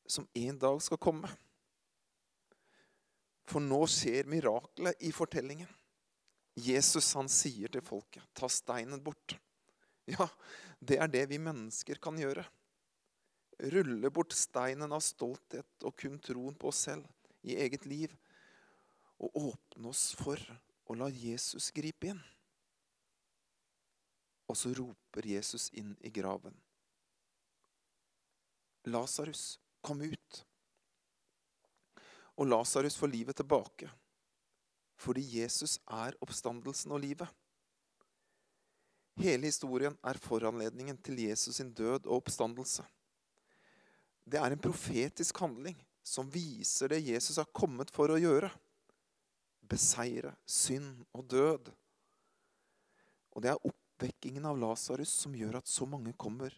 som 0.06 0.26
en 0.36 0.58
dag 0.60 0.82
skal 0.84 1.00
komme. 1.00 1.30
For 3.48 3.64
nå 3.64 3.80
skjer 3.90 4.28
miraklet 4.28 5.00
i 5.04 5.12
fortellingen. 5.14 5.70
Jesus 6.54 7.08
han 7.16 7.28
sier 7.28 7.72
til 7.72 7.82
folket, 7.82 8.22
'Ta 8.34 8.48
steinen 8.48 9.02
bort'. 9.02 9.38
Ja, 10.10 10.26
det 10.80 10.98
er 11.00 11.08
det 11.08 11.24
vi 11.30 11.38
mennesker 11.40 12.00
kan 12.02 12.18
gjøre. 12.20 12.44
Rulle 13.72 14.10
bort 14.12 14.34
steinen 14.36 14.92
av 14.92 15.00
stolthet 15.04 15.86
og 15.86 15.96
kun 15.96 16.18
troen 16.20 16.56
på 16.58 16.68
oss 16.68 16.82
selv 16.88 17.08
i 17.46 17.56
eget 17.56 17.86
liv. 17.88 18.12
Og 19.22 19.38
åpne 19.52 19.88
oss 19.92 20.10
for 20.18 20.40
å 20.90 20.96
la 20.98 21.08
Jesus 21.08 21.70
gripe 21.72 22.10
inn. 22.12 22.20
Og 24.50 24.58
så 24.58 24.74
roper 24.76 25.26
Jesus 25.26 25.70
inn 25.72 25.94
i 26.04 26.12
graven. 26.12 26.56
Lasarus, 28.92 29.54
kom 29.80 30.02
ut. 30.04 30.40
Og 32.36 32.50
Lasarus 32.50 32.98
får 33.00 33.12
livet 33.14 33.38
tilbake. 33.40 33.88
Fordi 35.00 35.22
Jesus 35.38 35.78
er 35.88 36.18
oppstandelsen 36.20 36.92
og 36.92 37.00
livet. 37.06 37.30
Hele 39.20 39.46
historien 39.46 39.94
er 40.02 40.18
foranledningen 40.18 40.96
til 40.98 41.20
Jesus 41.22 41.60
sin 41.60 41.70
død 41.74 42.08
og 42.08 42.22
oppstandelse. 42.22 42.82
Det 44.24 44.40
er 44.40 44.54
en 44.54 44.62
profetisk 44.62 45.38
handling 45.44 45.76
som 46.04 46.30
viser 46.32 46.90
det 46.90 47.04
Jesus 47.04 47.38
har 47.38 47.50
kommet 47.54 47.92
for 47.94 48.10
å 48.10 48.18
gjøre. 48.18 48.50
Beseire 49.64 50.34
synd 50.48 51.04
og 51.14 51.28
død. 51.30 51.70
Og 53.34 53.44
det 53.44 53.52
er 53.52 53.66
oppvekkingen 53.70 54.46
av 54.50 54.58
Lasarus 54.60 55.12
som 55.22 55.36
gjør 55.36 55.60
at 55.60 55.70
så 55.70 55.86
mange 55.88 56.12
kommer 56.18 56.54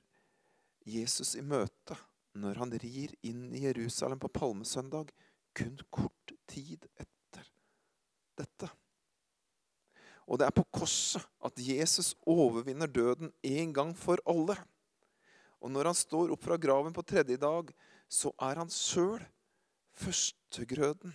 Jesus 0.87 1.35
i 1.37 1.45
møte 1.45 1.97
når 2.37 2.61
han 2.61 2.75
rir 2.83 3.13
inn 3.25 3.49
i 3.57 3.63
Jerusalem 3.65 4.21
på 4.21 4.29
palmesøndag, 4.29 5.09
kun 5.57 5.79
kort 5.91 6.35
tid 6.51 6.85
etter 7.01 7.47
dette. 8.37 8.69
Og 10.27 10.41
det 10.41 10.49
er 10.49 10.55
på 10.55 10.67
korset 10.75 11.23
at 11.47 11.61
Jesus 11.63 12.15
overvinner 12.27 12.91
døden 12.91 13.31
en 13.47 13.75
gang 13.75 13.93
for 13.97 14.21
alle. 14.27 14.57
Og 15.63 15.71
når 15.71 15.93
han 15.93 15.99
står 15.99 16.33
opp 16.35 16.43
fra 16.45 16.59
graven 16.61 16.95
på 16.95 17.05
tredje 17.07 17.39
dag, 17.41 17.71
så 18.09 18.33
er 18.43 18.59
han 18.61 18.73
sjøl 18.73 19.23
førstegrøden 19.97 21.15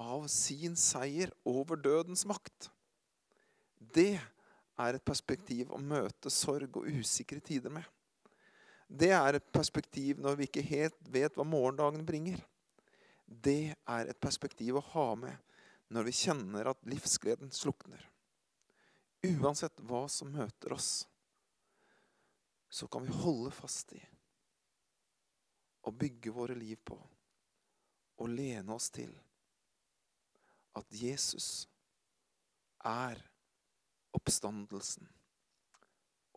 av 0.00 0.28
sin 0.32 0.76
seier 0.78 1.32
over 1.48 1.80
dødens 1.80 2.26
makt. 2.28 2.70
Det 3.80 4.20
er 4.80 4.96
et 4.96 5.04
perspektiv 5.04 5.72
å 5.72 5.80
møte 5.80 6.32
sorg 6.32 6.76
og 6.80 6.88
usikre 6.88 7.40
tider 7.44 7.72
med. 7.72 7.84
Det 8.90 9.12
er 9.14 9.38
et 9.38 9.52
perspektiv 9.54 10.20
når 10.20 10.38
vi 10.38 10.48
ikke 10.48 10.66
helt 10.66 11.10
vet 11.12 11.36
hva 11.36 11.46
morgendagen 11.46 12.04
bringer. 12.06 12.40
Det 13.24 13.72
er 13.72 14.10
et 14.10 14.20
perspektiv 14.20 14.80
å 14.80 14.86
ha 14.94 15.08
med 15.18 15.36
når 15.90 16.08
vi 16.08 16.16
kjenner 16.22 16.70
at 16.70 16.88
livsgleden 16.88 17.52
slukner. 17.54 18.02
Uansett 19.22 19.80
hva 19.84 20.06
som 20.08 20.30
møter 20.32 20.72
oss, 20.72 21.08
så 22.70 22.88
kan 22.88 23.04
vi 23.04 23.12
holde 23.12 23.50
fast 23.52 23.92
i 23.92 24.00
og 25.88 25.96
bygge 25.96 26.32
våre 26.32 26.54
liv 26.56 26.78
på 26.84 26.96
og 28.20 28.28
lene 28.28 28.72
oss 28.72 28.90
til 28.92 29.12
at 30.76 30.92
Jesus 30.94 31.66
er 32.86 33.20
oppstandelsen 34.16 35.08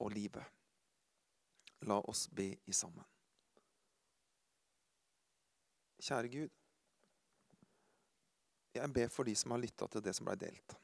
og 0.04 0.12
livet. 0.12 0.46
La 1.88 2.00
oss 2.00 2.26
be 2.32 2.50
i 2.66 2.76
sammen. 2.76 3.06
Kjære 6.04 6.32
Gud. 6.32 6.56
Jeg 8.74 8.94
ber 8.94 9.12
for 9.12 9.28
de 9.28 9.36
som 9.38 9.54
har 9.54 9.62
lytta 9.62 9.88
til 9.88 10.04
det 10.04 10.16
som 10.16 10.28
blei 10.28 10.40
delt. 10.40 10.76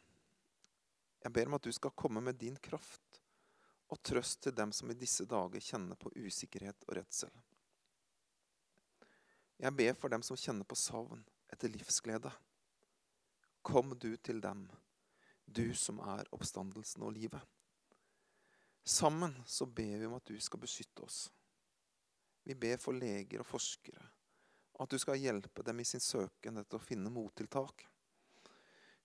Jeg 1.30 1.34
ber 1.36 1.50
om 1.52 1.60
at 1.60 1.68
du 1.68 1.70
skal 1.70 1.94
komme 1.94 2.24
med 2.26 2.39
din 2.42 2.56
kraft 2.58 3.20
og 3.94 4.00
trøst 4.02 4.39
til 4.42 4.54
dem 4.58 4.72
som 4.74 4.89
i 4.89 4.96
disse 4.98 5.28
dager 5.30 5.62
kjenner 5.62 5.98
på 6.02 6.10
usikkerhet 6.18 6.88
og 6.88 6.96
redsel. 6.98 7.30
Jeg 9.62 9.76
ber 9.78 9.94
for 10.02 10.10
dem 10.10 10.26
som 10.26 10.39
kjenner 10.42 10.65
på 10.65 10.78
savn 10.82 11.22
etter 11.54 11.70
livsglede. 11.70 12.32
Kom 13.62 13.94
du 13.94 14.15
til 14.18 14.42
dem, 14.42 14.63
du 15.46 15.68
som 15.78 16.02
er 16.02 16.26
oppstandelsen 16.34 17.06
og 17.06 17.13
livet. 17.13 17.46
Sammen 18.82 19.38
så 19.46 19.70
ber 19.70 20.02
vi 20.02 20.10
om 20.10 20.18
at 20.18 20.26
du 20.26 20.42
skal 20.42 20.63
beskytte 20.65 21.06
oss. 21.06 21.28
Vi 22.42 22.58
ber 22.58 22.82
for 22.82 22.98
leger 22.98 23.46
og 23.46 23.52
forskere, 23.52 24.10
at 24.82 24.89
du 24.89 24.98
skal 24.98 25.22
hjelpe 25.22 25.62
dem 25.62 25.86
i 25.86 25.86
sin 25.86 26.02
søken 26.02 26.58
etter 26.58 26.82
å 26.82 26.88
finne 26.89 27.13
mottiltak. 27.13 27.86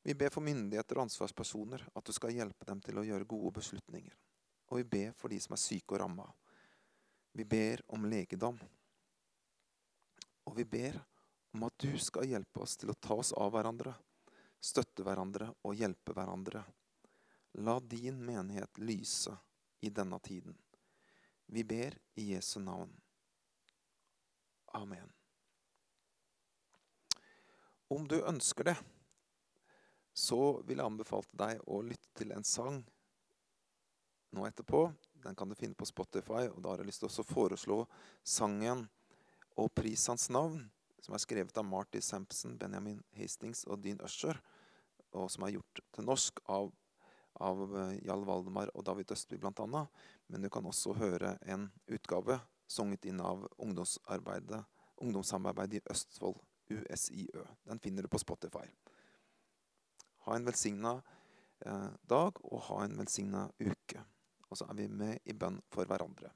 Vi 0.06 0.14
ber 0.14 0.28
for 0.28 0.44
myndigheter 0.44 0.98
og 0.98 1.06
ansvarspersoner, 1.06 1.86
at 1.96 2.04
du 2.04 2.12
skal 2.12 2.34
hjelpe 2.36 2.66
dem 2.68 2.80
til 2.84 2.98
å 3.00 3.04
gjøre 3.06 3.24
gode 3.24 3.54
beslutninger. 3.56 4.12
Og 4.68 4.82
vi 4.82 4.84
ber 4.84 5.14
for 5.16 5.32
de 5.32 5.38
som 5.40 5.56
er 5.56 5.62
syke 5.62 5.96
og 5.96 6.02
ramma. 6.02 6.26
Vi 7.32 7.46
ber 7.48 7.80
om 7.96 8.04
legedom. 8.04 8.58
Og 10.44 10.58
vi 10.58 10.66
ber 10.68 10.98
om 11.56 11.64
at 11.64 11.78
du 11.80 11.96
skal 11.96 12.28
hjelpe 12.28 12.60
oss 12.66 12.76
til 12.76 12.92
å 12.92 12.98
ta 13.00 13.16
oss 13.16 13.32
av 13.32 13.54
hverandre, 13.54 13.94
støtte 14.60 15.06
hverandre 15.08 15.48
og 15.64 15.80
hjelpe 15.80 16.12
hverandre. 16.12 16.60
La 17.64 17.78
din 17.80 18.20
menighet 18.26 18.84
lyse 18.84 19.32
i 19.80 19.88
denne 19.88 20.20
tiden. 20.20 20.52
Vi 21.48 21.64
ber 21.64 21.96
i 22.20 22.34
Jesu 22.34 22.58
navn. 22.60 22.92
Amen. 24.76 25.08
Om 27.88 28.04
du 28.08 28.18
ønsker 28.20 28.68
det, 28.68 28.76
så 30.14 30.60
vil 30.62 30.78
jeg 30.78 30.86
anbefale 30.86 31.26
deg 31.34 31.62
å 31.66 31.80
lytte 31.82 32.12
til 32.14 32.30
en 32.32 32.46
sang 32.46 32.78
nå 34.34 34.46
etterpå. 34.46 34.86
Den 35.24 35.34
kan 35.34 35.50
du 35.50 35.56
finne 35.58 35.78
på 35.78 35.88
Spotify. 35.88 36.46
og 36.50 36.62
Da 36.62 36.70
har 36.70 36.82
jeg 36.82 36.90
lyst 36.90 37.02
til 37.02 37.10
å 37.10 37.26
foreslå 37.26 37.86
sangen 38.22 38.88
'Og 39.56 39.74
pris 39.74 40.06
hans 40.06 40.30
navn', 40.30 40.70
som 41.00 41.14
er 41.14 41.18
skrevet 41.18 41.58
av 41.58 41.64
Marty 41.64 42.00
Sampson, 42.00 42.58
Benjamin 42.58 43.02
Hastings 43.12 43.64
og 43.64 43.82
Dean 43.82 44.00
Usher, 44.00 44.40
og 45.12 45.30
som 45.30 45.44
er 45.44 45.52
gjort 45.52 45.80
til 45.92 46.04
norsk 46.04 46.40
av 46.48 46.72
av 47.40 47.74
Jarl 47.74 48.00
Jal 48.04 48.24
Valdemar 48.24 48.70
og 48.74 48.84
David 48.84 49.10
Østby 49.10 49.38
bl.a. 49.38 49.86
Men 50.28 50.42
du 50.42 50.48
kan 50.48 50.66
også 50.66 50.92
høre 50.94 51.38
en 51.42 51.72
utgave 51.90 52.40
sunget 52.66 53.04
inn 53.10 53.20
av 53.20 53.48
ungdomssamarbeidet 53.58 55.74
i 55.74 55.80
Østfold, 55.90 56.36
USIØ. 56.70 57.46
Den 57.64 57.78
finner 57.78 58.02
du 58.02 58.08
på 58.08 58.18
Spotify. 58.18 58.70
Ha 60.24 60.36
en 60.36 60.46
velsigna 60.48 60.94
eh, 61.66 61.90
dag 62.08 62.40
og 62.44 62.64
ha 62.70 62.84
en 62.84 62.96
velsigna 62.98 63.44
uke. 63.60 64.00
Og 64.50 64.58
så 64.58 64.68
er 64.70 64.78
vi 64.78 64.88
med 64.88 65.20
i 65.28 65.36
bønn 65.36 65.60
for 65.74 65.88
hverandre. 65.88 66.32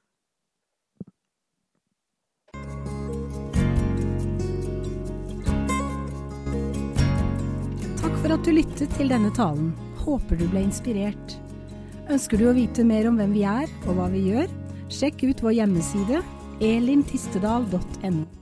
Takk 7.99 8.15
for 8.21 8.35
at 8.35 8.45
du 8.45 8.51
lyttet 8.53 8.97
til 8.97 9.11
denne 9.11 9.31
talen. 9.35 9.71
Håper 10.03 10.39
du 10.39 10.47
ble 10.51 10.67
inspirert. 10.67 11.37
Ønsker 12.09 12.41
du 12.41 12.49
å 12.49 12.57
vite 12.57 12.85
mer 12.85 13.09
om 13.09 13.19
hvem 13.19 13.35
vi 13.37 13.45
er 13.45 13.69
og 13.85 13.95
hva 13.99 14.09
vi 14.13 14.25
gjør? 14.31 14.51
Sjekk 14.89 15.27
ut 15.29 15.45
vår 15.45 15.59
hjemmeside 15.61 16.23
elintistedal.no. 16.65 18.38